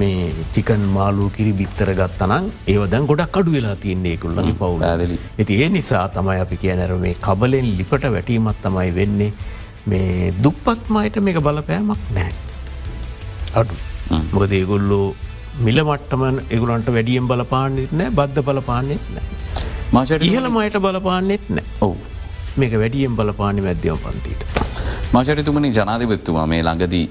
මේ 0.00 0.32
චිකන් 0.54 0.84
මාලූ 0.96 1.30
කිරි 1.36 1.52
බිත්තර 1.56 1.90
ගත්තනම් 1.98 2.44
ඒවදැන් 2.74 3.06
ගොඩක් 3.10 3.36
අඩු 3.40 3.52
වෙලා 3.56 3.74
තියන්නේ 3.82 4.16
කුල්ලගේ 4.22 4.54
පවුල 4.60 4.84
ඇදලි 4.90 5.18
ඇති 5.38 5.58
ඒ 5.64 5.68
නිසා 5.74 6.04
තමයි 6.14 6.38
අපි 6.44 6.56
කියනැර 6.62 6.94
මේ 7.02 7.14
කබලෙන් 7.26 7.68
ලිපට 7.80 8.06
වැටීමත් 8.14 8.62
තමයි 8.66 8.94
වෙන්නේ 8.98 9.32
මේ 9.92 10.32
දුප්පත්මයට 10.44 11.20
මේක 11.26 11.40
බලපෑමක් 11.48 12.08
නෑ. 12.18 12.32
අඩු 13.60 13.74
මොකද 14.32 14.56
ඒගොල්ලෝ 14.60 15.06
මිල 15.66 15.82
මට්ටමන් 15.84 16.40
එගුලන්ට 16.56 16.88
වැඩියම් 16.96 17.28
බලපාන්නෙත් 17.34 17.92
නෑ 18.00 18.16
බද්ධ 18.18 18.46
බලපාන්නෙත් 18.48 19.04
නෑ. 19.14 19.26
මාචට 19.94 20.26
ඉහල 20.30 20.50
මයට 20.56 20.80
බලපාන්නෙත් 20.88 21.46
නෑ 21.58 21.66
ඔවු 21.80 21.96
මේක 22.62 22.80
වැඩියම් 22.84 23.16
බලපානි 23.20 23.68
මැද්‍යම 23.68 24.04
පන්තිීට. 24.06 24.61
මාචරිතුමනි 25.12 25.70
ජනාධිපත්තුමා 25.70 26.46
මේ 26.46 26.62
ළඟදී 26.62 27.06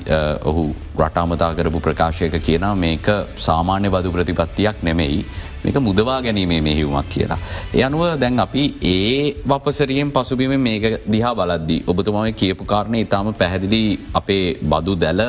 ඔහු 0.45 0.63
රටාමතා 1.01 1.53
කරපු 1.53 1.79
ප්‍රකාශයක 1.81 2.35
කියන 2.41 2.67
මේක 2.77 3.07
සාමාන්‍ය 3.37 3.89
බදු 3.89 4.11
ප්‍රතිපත්තියක් 4.11 4.83
නෙමෙයි 4.83 5.21
මේක 5.63 5.77
මුදවා 5.79 6.19
ගැනීමේ 6.19 6.59
මෙහිවුමක් 6.59 7.09
කියලා. 7.09 7.37
ඒ 7.71 7.83
අනුව 7.83 8.03
දැන් 8.19 8.39
අපි 8.39 8.63
ඒ 8.85 9.33
වපසරියෙන් 9.45 10.11
පසුබිම 10.11 10.53
මේක 10.59 10.85
දිහා 11.07 11.33
බලද්දි. 11.35 11.77
ඔබතුමම 11.87 12.33
කියපු 12.33 12.65
කාරණය 12.65 13.01
ඉතාම 13.01 13.27
පැහැදිලි 13.33 13.81
අපේ 14.13 14.45
බදු 14.63 14.95
දැල 14.95 15.21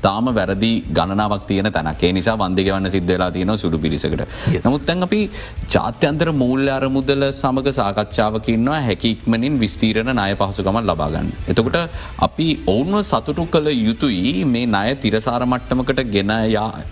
තාම 0.00 0.26
වැරදි 0.30 0.72
ගණනාවක් 0.90 1.46
තියන 1.46 1.68
තැනකේ 1.68 2.12
නිසා 2.12 2.36
වන්දිගවන්න 2.36 2.90
සිද්ධලා 2.90 3.30
තියෙන 3.30 3.54
සුඩු 3.56 3.78
පිරිසකට. 3.78 4.22
නමුත් 4.58 4.86
තැන් 4.86 5.02
අපි 5.02 5.20
ජාත්‍යන්තර 5.68 6.30
මූල්‍ය 6.34 6.70
අරමුදල 6.70 7.26
සමඟ 7.32 7.72
සාකච්ඡාවකින්නවා 7.72 8.80
හැකික්මනින් 8.80 9.58
විස්තීරණ 9.58 10.12
ණය 10.12 10.36
පහසුකමත් 10.36 10.84
ලබාගන්න. 10.84 11.32
එතකොට 11.48 11.80
අපි 12.20 12.48
ඔවුන්ව 12.66 13.02
සතුටු 13.04 13.46
කළ 13.48 13.68
යුතුයි 13.80 14.32
මේ 14.46 14.66
ණය 14.68 14.94
තිරසාර 15.12 15.42
මට්ටමකට 15.52 16.02
ගෙන 16.16 16.34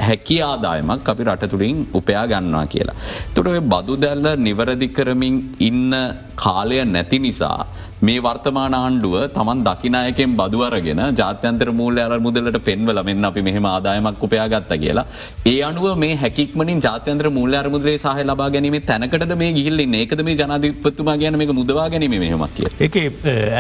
හැකි 0.09 0.39
ආදායමක් 0.51 1.13
අපි 1.15 1.29
රට 1.29 1.53
තුළින් 1.53 1.79
උපයා 2.01 2.25
ගන්නවා 2.33 2.65
කියලා. 2.75 2.99
තොට 3.37 3.61
බදු 3.75 4.01
දැල්ල 4.07 4.27
නිවරදි 4.49 4.89
කරමින් 4.99 5.37
ඉන්න 5.69 5.95
කාලය 6.43 6.77
නැති 6.95 7.19
නිසා 7.27 7.59
මේ 8.07 8.21
වර්තමාන 8.27 8.75
ආණ්ඩුව 8.77 9.15
තමන් 9.37 9.59
දකිනායකෙන් 9.67 10.31
බදුවරගෙන 10.41 11.01
ජාත්‍යන්තර 11.21 11.69
මූල්‍ය 11.81 12.01
අර 12.07 12.19
මුදලට 12.27 12.59
පෙන්වල 12.69 13.01
මෙන්න 13.09 13.29
අපි 13.31 13.43
මෙහෙම 13.49 13.67
ආදායමක් 13.73 14.25
උපයා 14.27 14.47
ගත්ත 14.55 14.81
කියලා. 14.85 15.07
ඒ 15.53 15.59
අනුව 15.69 15.87
මේ 16.05 16.15
හැකික්මනින් 16.23 16.81
ජාත්‍යන්ත්‍ර 16.87 17.29
මූල්‍ය 17.39 17.57
අරමුදලේ 17.63 17.97
සහ 18.05 18.25
ලබා 18.31 18.49
ගැනීම 18.57 18.79
තැනකට 18.91 19.37
මේ 19.43 19.53
ගිල්ලන්න 19.59 19.97
ඒකද 20.01 20.23
මේ 20.29 20.39
ජනාධපත්තුමා 20.43 21.19
ගැන 21.23 21.39
මේ 21.43 21.59
මුදවා 21.61 21.89
ගැනීම 21.95 22.17
මෙහමක් 22.25 22.55
කිය. 22.59 22.71
එක 22.87 22.97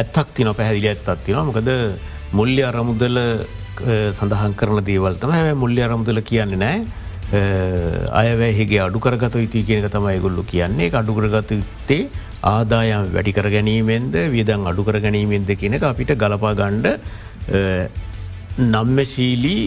ඇත්තක් 0.00 0.28
තින 0.38 0.50
පැහැදිලි 0.60 0.92
ඇත්තක් 0.94 1.24
තින 1.26 1.40
මොකද 1.50 1.70
මුල්්‍ය 2.38 2.62
අරමුදල 2.70 3.18
සඳහන් 4.18 4.54
කරන 4.60 4.80
දේවල්තම 4.88 5.30
හැම 5.36 5.58
මුල්්‍ය 5.64 5.80
අරමුදල 5.86 6.20
කියන්නේ 6.30 6.60
නෑ. 6.64 6.78
අයවැහිගේ 8.22 8.80
අඩුකරගත 8.86 9.34
යුතු 9.44 9.62
කියනක 9.68 9.86
තමයි 9.96 10.18
ගොල්ලු 10.24 10.42
කියන්නේ. 10.52 10.90
අඩුකරගත 11.02 11.50
යුත්තේ 11.58 12.02
ආදායම් 12.52 13.12
වැඩිකර 13.16 13.46
ගැනීමෙන්ද 13.56 14.14
වියදං 14.34 14.66
අඩුකර 14.72 14.96
ගැනීමෙන්ද 15.04 15.50
කියනක 15.62 15.84
අපිට 15.92 16.12
ගලපා 16.22 16.54
ගණ්ඩ 16.60 16.86
නම්මශීලී 18.74 19.64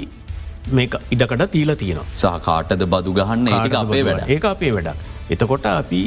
මේ 0.77 0.89
ඉඩකට 1.13 1.43
තීල 1.55 1.71
තියෙනවා. 1.81 2.05
සහකාටද 2.21 2.85
බදු 2.93 3.11
ගහන්න? 3.19 3.47
ඒ 3.47 3.59
අපේ 3.81 4.03
වැඩ 4.09 4.29
ඒ 4.35 4.39
අපේ 4.53 4.71
වැඩක්. 4.75 4.99
එතකොට 5.33 5.65
අපි 5.65 6.01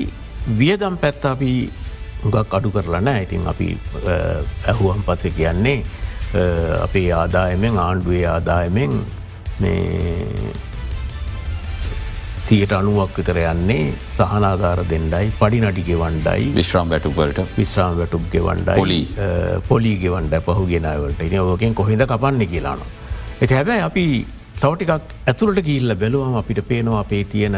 වියදම් 0.61 0.97
පැත්ත 1.03 1.25
අපි 1.35 1.53
උගක් 2.27 2.55
අඩු 2.59 2.71
කරලන 2.75 3.09
ඉතින් 3.23 3.47
අපි 3.53 3.69
ඇහුවම් 4.71 5.01
පස 5.07 5.25
කියන්නේ 5.39 5.79
අපේ 6.83 7.09
ආදායමෙන් 7.13 7.79
ආණ්ඩුවේ 7.79 8.25
ආදායමෙන් 8.27 8.95
මේ 9.61 10.53
සියට 12.47 12.73
අනුවක් 12.73 13.17
විතර 13.19 13.39
යන්නේ 13.43 13.95
සහනාධාර 14.19 14.81
දෙන්නයි 14.91 15.31
පඩි 15.41 15.59
නඩිගෙ 15.63 15.97
වන්ඩයි 16.03 16.53
විශ්‍රම් 16.55 16.93
වැටුපට 16.93 17.41
විශ්‍රාම් 17.57 17.99
වැටුප්ගෙ 18.01 18.43
වන්ඩයි 18.49 18.77
පොලි. 18.77 19.01
පොලිගෙ 19.69 20.09
වන්ඩ 20.15 20.43
පහු 20.47 20.67
ගෙනවලට 20.73 21.23
ඉන 21.27 21.41
ඕකෙන් 21.41 21.75
කොහෙද 21.75 22.07
කපන්න 22.07 22.47
කියලාන. 22.47 22.81
එති 23.41 23.55
හැබැයි 23.55 23.87
අපි 23.89 24.05
තවටිකක් 24.61 24.93
ඇතුළට 25.27 25.63
ගිල්ල 25.65 25.95
බැලුවම 25.97 26.37
අපිට 26.43 26.63
පේනවා 26.69 27.01
අපේ 27.01 27.25
තියෙන 27.25 27.57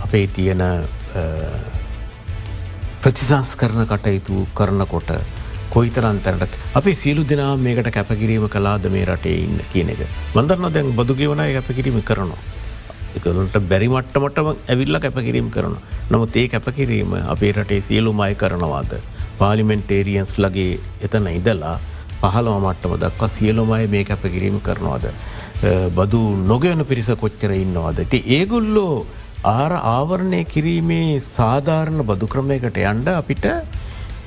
අපේ 0.00 0.26
තියෙන 0.28 0.62
ප්‍රතිසංස් 3.02 3.56
කරන 3.56 3.86
කටයුතු 3.86 4.46
කරනකොට 4.54 5.10
කොයිතරන්තරට 5.76 6.52
අපේ 6.80 6.96
සියලු 7.04 7.24
දෙනා 7.32 7.54
මේකට 7.64 7.90
කැපකිරීම 7.96 8.44
කලාද 8.56 8.86
මේ 8.96 9.06
රටේ 9.10 9.38
ඉන්න 9.46 9.58
කියන 9.72 9.90
එක. 9.94 10.04
මන්දන්න 10.34 10.72
දැන් 10.76 10.92
බදුගෙවනය 11.00 11.48
කැපකිරීම 11.56 11.98
කරනවා. 12.10 12.44
එකකට 13.16 13.58
බැරිමට්ටමටම 13.72 14.48
ඇවිල්ල 14.72 14.98
කැපකිරීම 15.04 15.50
කරන. 15.56 15.76
නමුත් 16.12 16.36
ඒ 16.42 16.48
කැපකිරීම 16.54 17.12
අපේ 17.34 17.52
රටේ 17.58 17.82
සියලුමයි 17.88 18.34
කරනවාද. 18.42 18.92
පාලිමෙන්ටේරියන්ස් 19.40 20.32
ලගේ 20.44 20.72
එතන 21.06 21.28
ඉදලා 21.38 21.76
පහළව 22.22 22.56
මට්ටම 22.64 22.96
දක්වා 23.04 23.32
සියලුමයි 23.36 23.86
මේ 23.94 24.04
කැපකිරීම 24.10 24.58
කරනවාද. 24.68 25.06
බදු 25.98 26.20
නොගයන 26.50 26.84
පිරිස 26.90 27.10
කොච්චර 27.22 27.52
ඉන්නවාද. 27.62 27.98
ති 28.12 28.18
ඒගුල්ලෝ 28.38 29.06
ආර 29.56 29.72
ආවරණය 29.96 30.40
කිරීමේ 30.54 31.20
සාධාරණ 31.34 32.00
බදු 32.10 32.26
ක්‍රමයකට 32.34 32.78
යන්ඩ 32.92 33.08
අපිට 33.20 33.46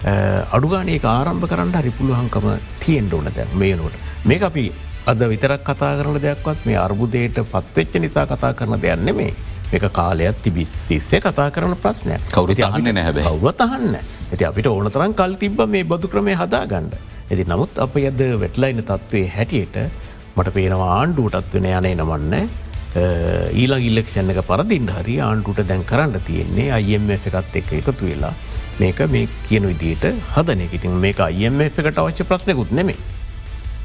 අඩුගානයේ 0.03 0.99
ආරම්භ 1.05 1.47
කරන්න 1.47 1.73
හරිපුළුහංකම 1.75 2.45
තියෙන්ඩ 2.79 3.13
ඕන 3.13 3.27
දැ 3.35 3.47
මේනුවට 3.53 3.97
මේ 4.25 4.39
අපි 4.41 4.71
අද 5.05 5.19
විතරක් 5.31 5.63
කතා 5.63 5.91
කරන 5.99 6.21
දෙයක්වත් 6.21 6.65
මේ 6.65 6.77
අර්බුදයට 6.77 7.39
පත්වෙච්ච 7.45 7.99
නිසා 7.99 8.25
කතා 8.25 8.53
කරන 8.53 8.79
දෙයන්න 8.81 9.15
මේ 9.15 9.33
මේක 9.71 9.85
කාලයක් 9.91 10.39
තිබිස් 10.43 10.71
සිස්සේ 10.87 11.19
කතා 11.19 11.51
කරන 11.51 11.75
ප්‍රශ්නයක්. 11.75 12.21
කවුරු 12.31 12.55
අහන්න 12.69 12.95
නැහැබ 12.95 13.19
කවුවත් 13.21 13.61
අහන්න 13.61 13.99
ඇති 14.31 14.45
අපිට 14.45 14.67
ඕන 14.67 14.89
තරන් 14.89 15.13
කල් 15.13 15.35
තිබ 15.35 15.61
මේ 15.67 15.83
බදු 15.83 16.07
ක්‍රමය 16.07 16.33
හදා 16.33 16.63
ගණ්ඩ 16.65 16.95
ඇති 17.31 17.43
නමුත් 17.51 17.77
අප 17.77 17.95
යද 17.97 18.23
වෙට්ලයින 18.39 18.81
තත්ත්වය 18.81 19.27
හැටියට 19.35 19.77
මට 20.37 20.53
පේනවා 20.53 20.91
ආණ්ඩුවටත් 20.95 21.53
වෙන 21.55 21.71
යනේ 21.71 21.95
නමන්න 21.95 22.33
ඊලා 23.53 23.85
ඉල්ලක්ෂණ 23.87 24.31
එක 24.33 24.45
පරදිින් 24.47 24.87
හරි 24.95 25.19
ආණ්ඩුට 25.21 25.67
දැන් 25.67 25.83
කරන්න 25.91 26.21
තියෙන්නේ 26.27 26.71
අයිම් 26.77 27.11
එකත් 27.17 27.59
එක්ක 27.61 27.73
එකතු 27.81 28.05
වෙලා 28.05 28.33
මේක 28.79 28.99
මේ 29.13 29.27
කියන 29.47 29.67
විදියට 29.67 30.05
හදනෙ 30.35 30.69
ඉතින් 30.73 30.91
මේක 31.05 31.19
අයිම් 31.29 31.61
එකට 31.61 31.97
අවශ්‍ය 31.97 32.23
ප්‍රශ්නකුත් 32.23 32.71
නෙමේ 32.71 32.97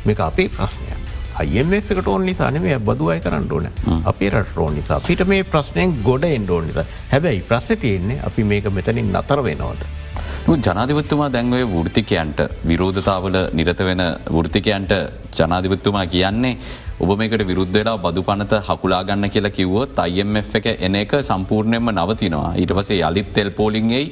මේක 0.06 0.20
අපේ 0.20 0.48
ප්‍රශ්නයක්. 0.48 1.00
අයමකට 1.40 2.06
ඕන් 2.06 2.26
නිසාන 2.26 2.60
මේ 2.62 2.78
බදු 2.78 3.10
අය 3.10 3.20
කරන්න 3.20 3.50
ඕන. 3.52 3.68
අපේ 4.04 4.30
රටරෝන් 4.30 4.74
නිසා. 4.74 5.00
පිට 5.00 5.26
මේ 5.26 5.42
ප්‍රශ්නයෙන් 5.44 5.98
ගොඩ 6.04 6.24
එන්ඩෝන් 6.24 6.66
නිසා. 6.68 6.84
හැබැයි 7.12 7.42
ප්‍රශ්න 7.50 7.78
තියෙන්නේ 7.84 8.22
අපි 8.28 8.44
මේක 8.44 8.70
මෙතනින් 8.70 9.12
නතර 9.12 9.42
වෙනවද. 9.42 9.82
ජනාධිපත්තුමා 10.46 11.32
දැන්වය 11.32 11.64
වෘතිකයන්ට 11.74 12.40
විරෝධතාවල 12.68 13.36
නිරත 13.52 13.80
වෙන 13.88 14.02
වෘතිකයන්ට 14.36 14.92
ජනාධිපත්තුමා 15.38 16.06
කියන්නේ 16.06 16.56
ඔබ 16.96 17.10
මේකට 17.18 17.42
විරුද්ධලා 17.48 17.94
බදු 18.02 18.22
පනත 18.26 18.58
හකුලාගන්න 18.66 19.26
කියලා 19.34 19.54
කිව්වොත් 19.56 19.96
IMF 20.10 20.50
එක 20.58 20.66
එන 20.78 20.96
එක 21.00 21.12
සම්පූර්ණයෙන්ම 21.28 21.90
නවතිනවා 21.92 22.52
ඊට 22.60 22.72
පසේ 22.78 23.00
යළිත් 23.00 23.32
තෙල් 23.36 23.50
පෝලිංගෙයි 23.50 24.04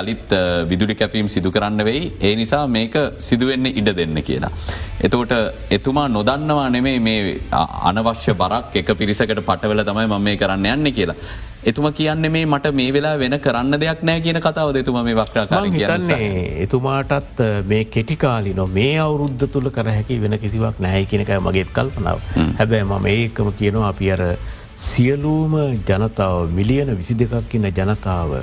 යළිත් 0.00 0.34
විදුලි 0.70 0.94
කැපීම් 0.94 1.28
සිදු 1.28 1.50
කරන්න 1.50 1.84
වෙයි 1.88 2.04
ඒ 2.20 2.32
නිසා 2.40 2.62
මේක 2.68 2.96
සිදුවෙන්න 3.18 3.66
ඉඩ 3.72 3.90
දෙන්න 4.00 4.22
කියලා. 4.28 4.52
එතකොට 5.00 5.34
එතුමා 5.70 6.06
නොදන්නවා 6.08 6.68
නෙමේ 6.76 6.96
මේ 7.00 7.36
අනවශ්‍ය 7.90 8.34
බරක් 8.34 8.80
එක 8.82 8.90
පිරිසකට 9.00 9.42
පටවල 9.42 9.82
තමයි 9.90 10.06
මම 10.06 10.22
මේ 10.22 10.40
කරන්න 10.42 10.72
යන්න 10.74 10.92
කියලා. 10.92 11.18
එතුම 11.64 11.92
කියන්නේ 11.92 12.30
මේ 12.30 12.46
මට 12.46 12.70
මේ 12.80 12.92
වෙලා 12.92 13.16
වෙන 13.18 13.38
කරන්න 13.46 13.80
දෙයක් 13.82 14.02
නෑ 14.08 14.20
කියන 14.20 14.40
කතාව 14.40 14.74
දෙතුම 14.74 15.00
මේ 15.04 15.16
වක්්‍රාකාර 15.20 15.70
කියන්නේ? 15.70 16.62
එතුමාටත් 16.64 17.42
මේ 17.66 17.84
කෙටිකාලි 17.96 18.54
නො 18.54 18.66
මේ 18.66 18.94
අවුරුද්ධ 19.06 19.48
තුළ 19.54 19.70
කර 19.70 19.90
හැකි 19.96 20.20
වෙන 20.20 20.38
කිසිවක් 20.44 20.78
නැහැ 20.86 21.04
කියනකයි 21.12 21.40
මගේත් 21.48 21.74
කල්පනාව. 21.78 22.22
හැබැයි 22.60 22.84
මම 22.84 23.10
ඒකම 23.14 23.50
කියනවා 23.58 23.88
අපි 23.94 24.12
අර 24.12 24.22
සියලූම 24.76 25.58
ජනතාව 25.90 26.54
මිලියන 26.60 26.94
විසි 27.00 27.18
දෙකක් 27.24 27.54
ඉන්න 27.60 27.70
ජනතාව 27.80 28.38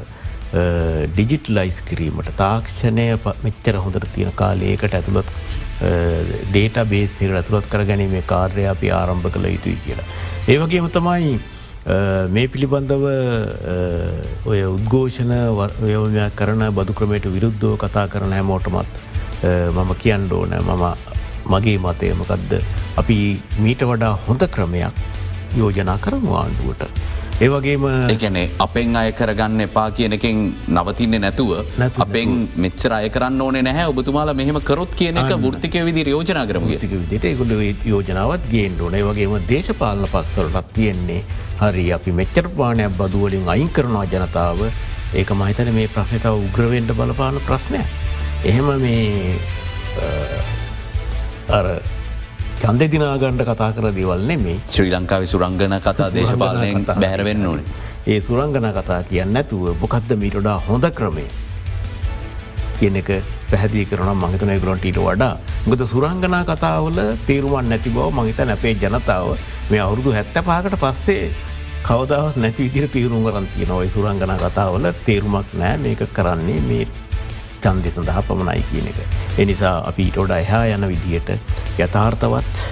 ඩිජිට් 1.15 1.49
ලයිස් 1.55 1.81
කිරීමට 1.87 2.35
තාක්ෂණය 2.43 3.07
මෙච්චර 3.47 3.79
හොඳට 3.85 4.11
තියෙන 4.15 4.35
කාලයකට 4.43 4.93
ඇතුළත් 4.99 5.31
ඩේට 6.51 6.83
බේසිර 6.91 7.35
ඇතුළත් 7.39 7.67
කර 7.71 7.87
ගැනීමේ 7.89 8.27
කාර්ය 8.31 8.67
අපි 8.75 8.91
ආරම්භ 8.99 9.31
කළ 9.33 9.51
යුතුයි 9.55 9.79
කියලා. 9.87 10.07
ඒවගේම 10.47 10.87
තමයි 10.91 11.35
මේ 11.85 12.47
පිළිබඳව 12.49 13.03
ඔය 14.49 14.61
උද්ඝෝෂණ 14.67 15.33
වයෝමයක් 15.81 16.33
කරන 16.39 16.63
බදු 16.77 16.93
ක්‍රමයට 16.97 17.27
විරුද්ධෝ 17.33 17.75
කතා 17.77 18.07
කරන 18.07 18.33
හැමෝටමත් 18.33 18.89
මම 19.75 19.91
කියන්න 20.01 20.25
ඕන 20.33 20.55
මම 20.61 20.83
මගේ 21.53 21.77
මතයමකක්ද 21.77 22.55
අපි 22.97 23.17
මීට 23.59 23.85
වඩා 23.91 24.17
හොඳ 24.27 24.47
ක්‍රමයක් 24.55 24.93
යෝජනා 25.57 25.97
කරමු 25.97 26.33
ආණ්ඩුවට. 26.35 26.89
ඒවගේම 27.43 27.85
එකන 28.13 28.37
අපෙන් 28.65 28.95
අය 28.95 29.11
කරගන්න 29.11 29.63
එපා 29.65 29.87
කියනකින් 29.91 30.37
නවතින්නේ 30.71 31.19
නැතුව 31.19 31.49
අපෙන් 32.03 32.29
මෙච්චර 32.63 32.93
අය 32.97 33.09
කරන්න 33.15 33.41
ඕන 33.45 33.57
නැහැ. 33.67 33.87
ඔබතුමාල 33.91 34.31
මෙහම 34.39 34.59
කරොත් 34.69 34.95
කියන 34.95 35.19
එක 35.19 35.33
ෘතික 35.55 35.75
විදි 35.87 36.05
යෝජනා 36.15 36.45
කරම 36.47 36.67
තික 36.83 36.93
විදිට 37.01 37.25
එකුඩ 37.31 37.51
යෝජනාවත් 37.91 38.47
ගේෙන් 38.53 38.79
ඕන. 38.79 38.95
වගේම 39.09 39.35
දේශපාලන 39.51 40.07
පක්සරටත් 40.13 40.71
තියෙන්නේ. 40.77 41.25
හරි 41.59 41.85
අපි 41.97 42.11
මෙච්චර 42.21 42.47
පානයක් 42.59 42.95
බදුවලින් 43.01 43.43
අයින් 43.55 43.69
කරනවා 43.75 44.05
ජනතාව. 44.13 44.63
ඒක 45.13 45.29
මහිතන 45.41 45.73
මේ 45.75 45.91
ප්‍රශ්නතාව 45.97 46.39
උග්‍රවෙන්ඩ 46.39 46.95
බලපාන 46.95 47.41
ප්‍රශ්නය. 47.49 47.83
එහෙම 48.45 48.71
මේ 48.79 49.35
අර 51.59 51.65
චන්ද 52.65 52.85
දිනාගණ්ඩ 52.93 53.41
කතා 53.47 53.73
කර 53.77 53.87
දෙවල් 53.95 54.21
නෙමේ 54.29 54.53
ශ්‍රී 54.67 54.91
ලංකාව 54.91 55.23
සුරංගන 55.31 55.73
කතා 55.87 56.07
දේශපාලනයෙන් 56.15 56.85
බැරවෙන්න 57.01 57.43
ඕනේ. 57.49 57.65
ඒ 58.07 58.17
සුරංගන 58.19 58.67
කතා 58.77 58.97
කියන්න 59.09 59.37
ඇතුව 59.41 59.65
බොකක්ද 59.81 60.11
මීටඩා 60.21 60.55
හොඳ 60.67 60.87
ක්‍රමය? 60.97 61.25
කියන 62.79 62.97
එක 63.01 63.11
පැහැදිලි 63.51 63.85
කරන 63.85 64.09
මහිතන 64.15 64.53
ගලොන්ට 64.63 64.87
ඊට 64.89 64.99
වඩා. 64.99 65.35
ගොද 65.67 65.85
සුරංගනා 65.85 66.41
කතාවල 66.43 66.97
තේරුවන් 67.27 67.69
නැති 67.69 67.89
බව 67.91 68.09
මහිත 68.17 68.41
නැපේ 68.43 68.73
ජනතාව 68.75 69.29
මේ 69.69 69.83
අවුරුදු 69.85 70.17
හැත්ත 70.17 70.41
පාකට 70.49 70.79
පස්සේ 70.83 71.29
කවදවත් 71.85 72.35
නැති 72.37 72.65
විදිර 72.65 72.87
තීරුම් 72.89 73.27
කරන් 73.27 73.47
තියෙන 73.53 73.71
ඔයි 73.71 73.89
සුරංගනා 73.89 74.41
කතාවල 74.43 74.89
තේරුමක් 75.05 75.53
නෑ 75.55 75.77
මේක 75.77 76.01
කරන්නේ 76.17 76.61
මේ 76.69 76.85
චන්දය 77.65 77.93
සඳහා 77.93 78.25
පමණයි 78.29 78.65
කියන 78.71 78.89
එක. 78.93 78.97
එනිසා 79.43 79.75
අපි 79.91 80.07
ඊටෝඩ 80.07 80.33
එහා 80.39 80.65
යන 80.73 80.89
විදියට 80.93 81.29
යථාර්ථවත් 81.85 82.65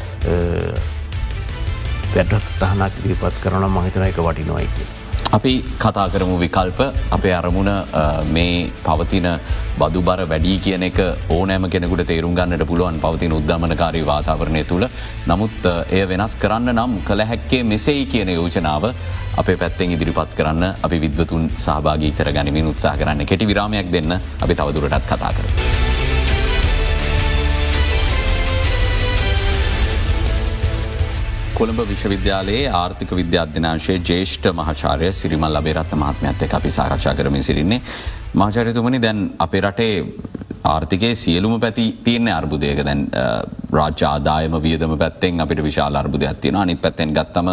වැඩස්ථානක් 2.15 2.99
ඉදිරිපත් 2.99 3.39
කරන 3.45 3.71
මහිතන 3.77 4.05
එක 4.09 4.19
වටිනොයි 4.27 4.67
කිය. 4.75 4.91
අපි 5.33 5.53
කතා 5.75 6.07
කරමු 6.09 6.35
විකල්ප 6.37 6.79
අපේ 7.11 7.33
අරමුණ 7.33 7.69
මේ 8.29 8.69
පවතින 8.83 9.27
බදුබර 9.79 10.19
වැඩී 10.25 10.57
කියන 10.59 10.83
එක 10.89 10.99
ඕනෑම 11.29 11.65
කෙනෙකුට 11.67 12.05
තේරුම් 12.05 12.35
ගන්නට 12.35 12.65
පුළුවන් 12.71 12.99
පවතින 12.99 13.33
උද්ධමනකාරී 13.39 14.05
වාතාවරණය 14.05 14.63
තුළ 14.63 14.85
නමුත් 15.27 15.69
එය 15.91 16.03
වෙනස් 16.11 16.35
කරන්න 16.37 16.75
නම් 16.75 16.93
කළ 17.07 17.25
හැක්කේ 17.31 17.63
මෙසෙයි 17.65 18.05
කියන 18.05 18.29
යෝජනාව 18.29 18.85
අපේ 19.35 19.57
පැත්තෙන් 19.57 19.95
ඉදිරිපත් 19.95 20.37
කරන්න 20.37 20.67
අපි 20.81 21.01
විද්වතුන් 21.05 21.49
සහභාගී 21.57 22.13
කර 22.13 22.29
ගනිමින් 22.31 22.69
උත්සා 22.73 22.93
කරන්න 22.97 23.25
කෙටි 23.25 23.49
විරාමයක් 23.51 23.89
දෙන්න 23.91 24.13
අපි 24.13 24.53
තවදුරටත් 24.53 25.09
කතා 25.09 25.33
කර. 25.33 25.82
කොළඹ 31.63 31.81
විශ්වවිද්‍යාලයේ 31.89 32.63
ආර්ථික 32.77 33.11
විද්‍යාධ්‍යනාංශයේ 33.19 33.99
ජේෂ්ඨ 34.09 34.47
මහාචාරය 34.59 35.09
සිරිමල් 35.19 35.59
අබේරත්ත 35.59 35.93
මහත්මඇත්ත 36.01 36.55
අපි 36.59 36.71
සාකච්ඡා 36.77 37.13
කරමින් 37.19 37.45
සිරින්නේ 37.47 37.79
මහාචාරයතුමනි 38.41 38.99
දැන් 39.05 39.19
අපේ 39.45 39.61
රටේ 39.61 39.93
ආර්ථිකයේ 40.65 41.13
සියලුම 41.15 41.53
පැති 41.59 41.85
තියන්නේ 42.03 42.33
අර්බුදයක. 42.33 42.79
දැන් 42.87 43.01
රාජ්‍යාදායම 43.73 44.55
වියදම 44.59 44.95
පැත්තෙන් 44.97 45.39
අපිට 45.39 45.61
විශාල 45.61 45.95
අර්බුදයක් 45.95 46.39
තියෙන 46.39 46.55
අනිත් 46.55 46.81
පැත්තෙන් 46.81 47.13
ගත්තම 47.13 47.49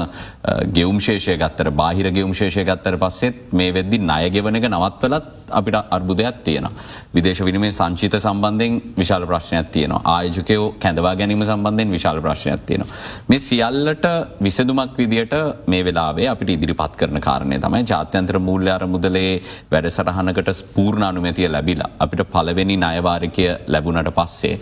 ගෙවුම්ශේෂය 0.72 1.36
ගත්තර 1.36 1.70
බාහිර 1.72 2.10
ගෙවුම්ශේෂය 2.10 2.64
ගත්තර 2.64 2.96
පස්සෙත් 2.98 3.52
මේ 3.52 3.72
වෙද්දි 3.72 3.98
ණයගෙවන 4.00 4.56
එක 4.56 4.68
නවත්වලත් 4.68 5.26
අපිට 5.50 5.76
අර්බුදයක් 5.90 6.42
තියෙන. 6.44 6.68
විදේශ 7.10 7.42
විනිමේ 7.42 7.72
සංචිත 7.72 8.14
සම්බන්ධයෙන් 8.16 8.80
විශාල 8.96 9.26
ප්‍රශ්නයක් 9.26 9.70
තියෙන 9.70 9.94
ආයජකයෝ 10.06 10.66
කැඳවා 10.78 11.14
ගැනීම 11.14 11.44
සම්බන්ධයෙන් 11.44 11.90
විශාල 11.90 12.20
ප්‍රශ්නයක් 12.20 12.66
තියෙන. 12.66 12.84
මේ 13.28 13.38
සියල්ලට 13.40 14.06
විසදුමක් 14.40 14.96
විදියට 14.96 15.34
මේ 15.66 15.84
වෙලාවේ 15.84 16.28
අපිට 16.28 16.50
ඉදිරිපත් 16.50 16.96
කරන 16.96 17.20
කාරණය 17.20 17.58
තමයි 17.58 17.84
ජාත්‍යන්ත්‍ර 17.84 18.38
මූල්‍ය 18.40 18.70
අර 18.70 18.86
මුදලේ 18.86 19.42
වැඩසටහනකට 19.70 20.64
පූර්ණ 20.74 21.08
අනුමැතිය 21.10 21.48
ලැබිලා 21.48 21.90
අපිට 21.98 22.24
පලවෙනි 22.26 22.76
නයවාරිකය 22.78 23.50
ලැබුණට 23.68 24.14
පස්සේ. 24.14 24.56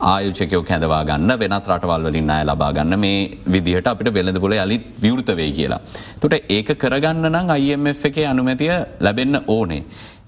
ආයුචකයෝ 0.00 0.62
කැඳවා 0.70 1.02
ගන්න 1.08 1.32
වෙනත් 1.42 1.68
රටවල් 1.72 2.06
වලින් 2.08 2.30
අය 2.36 2.44
ලබා 2.50 2.72
ගන්න 2.76 3.00
මේ 3.04 3.18
විදිහට 3.54 3.90
අපිට 3.92 4.14
වෙළඳ 4.16 4.40
පොල 4.44 4.54
අලිත් 4.64 4.84
විවෘත 5.04 5.30
වේ 5.40 5.50
කියලා. 5.58 5.80
තොට 6.20 6.34
ඒක 6.56 6.70
කරගන්න 6.82 7.30
නම් 7.30 7.54
IMF 7.60 8.04
එක 8.10 8.18
අනුමැතිය 8.32 8.74
ලැබෙන්න 9.06 9.40
ඕනේ. 9.56 9.82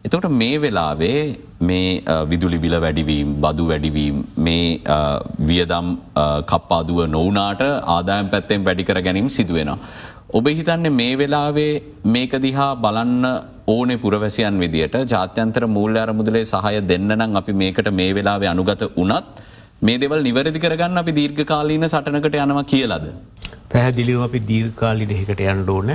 එතකොට 0.07 0.29
මේ 0.41 0.61
වෙලාවේ 0.65 1.21
මේ 1.69 2.03
විදුලි 2.31 2.59
බිල 2.65 2.77
වැඩිවීම් 2.85 3.31
බදු 3.45 3.65
වැඩිවීම් 3.71 4.19
මේ 4.47 4.81
වියදම් 5.49 5.89
කප්පාදුව 6.53 7.01
නොවනාට 7.17 7.65
ආදායම් 7.97 8.29
පැත්තෙන් 8.35 8.67
වැඩිකර 8.69 9.01
ගැනීම 9.09 9.29
සිදුවෙනවා. 9.39 9.79
ඔබ 10.39 10.47
හිතන්නේ 10.59 10.97
මේ 11.01 11.13
වෙලාවේ 11.21 11.73
මේක 12.15 12.33
දිහා 12.47 12.71
බලන්න 12.85 13.27
ඕනේ 13.75 13.99
පුරවැසියන් 14.05 14.59
විදියට 14.63 14.97
ජාත්‍යන්තර 15.13 15.65
මූල්‍ය 15.77 15.99
අරමුදලේ 16.05 16.45
සහය 16.53 16.81
දෙන්න 16.91 17.11
නම් 17.19 17.37
අපි 17.41 17.53
මේකට 17.63 17.91
මේ 18.01 18.15
වෙලාවේ 18.19 18.51
අනුගත 18.55 18.83
වනත් 18.97 19.27
මේ 19.83 19.99
දෙවල් 19.99 20.23
නිවැරදි 20.27 20.59
කරගන්න 20.59 21.01
අපි 21.01 21.13
දීර්ඝ 21.13 21.43
කාලීන 21.45 21.85
සටනකට 21.89 22.37
යනවා 22.45 22.65
කියලද. 22.73 23.07
පැහැදිලිව 23.73 24.21
අපි 24.27 24.39
දීර්කාලි 24.51 25.07
දෙහිකට 25.11 25.41
යන්න 25.53 25.69
ඕන 25.69 25.91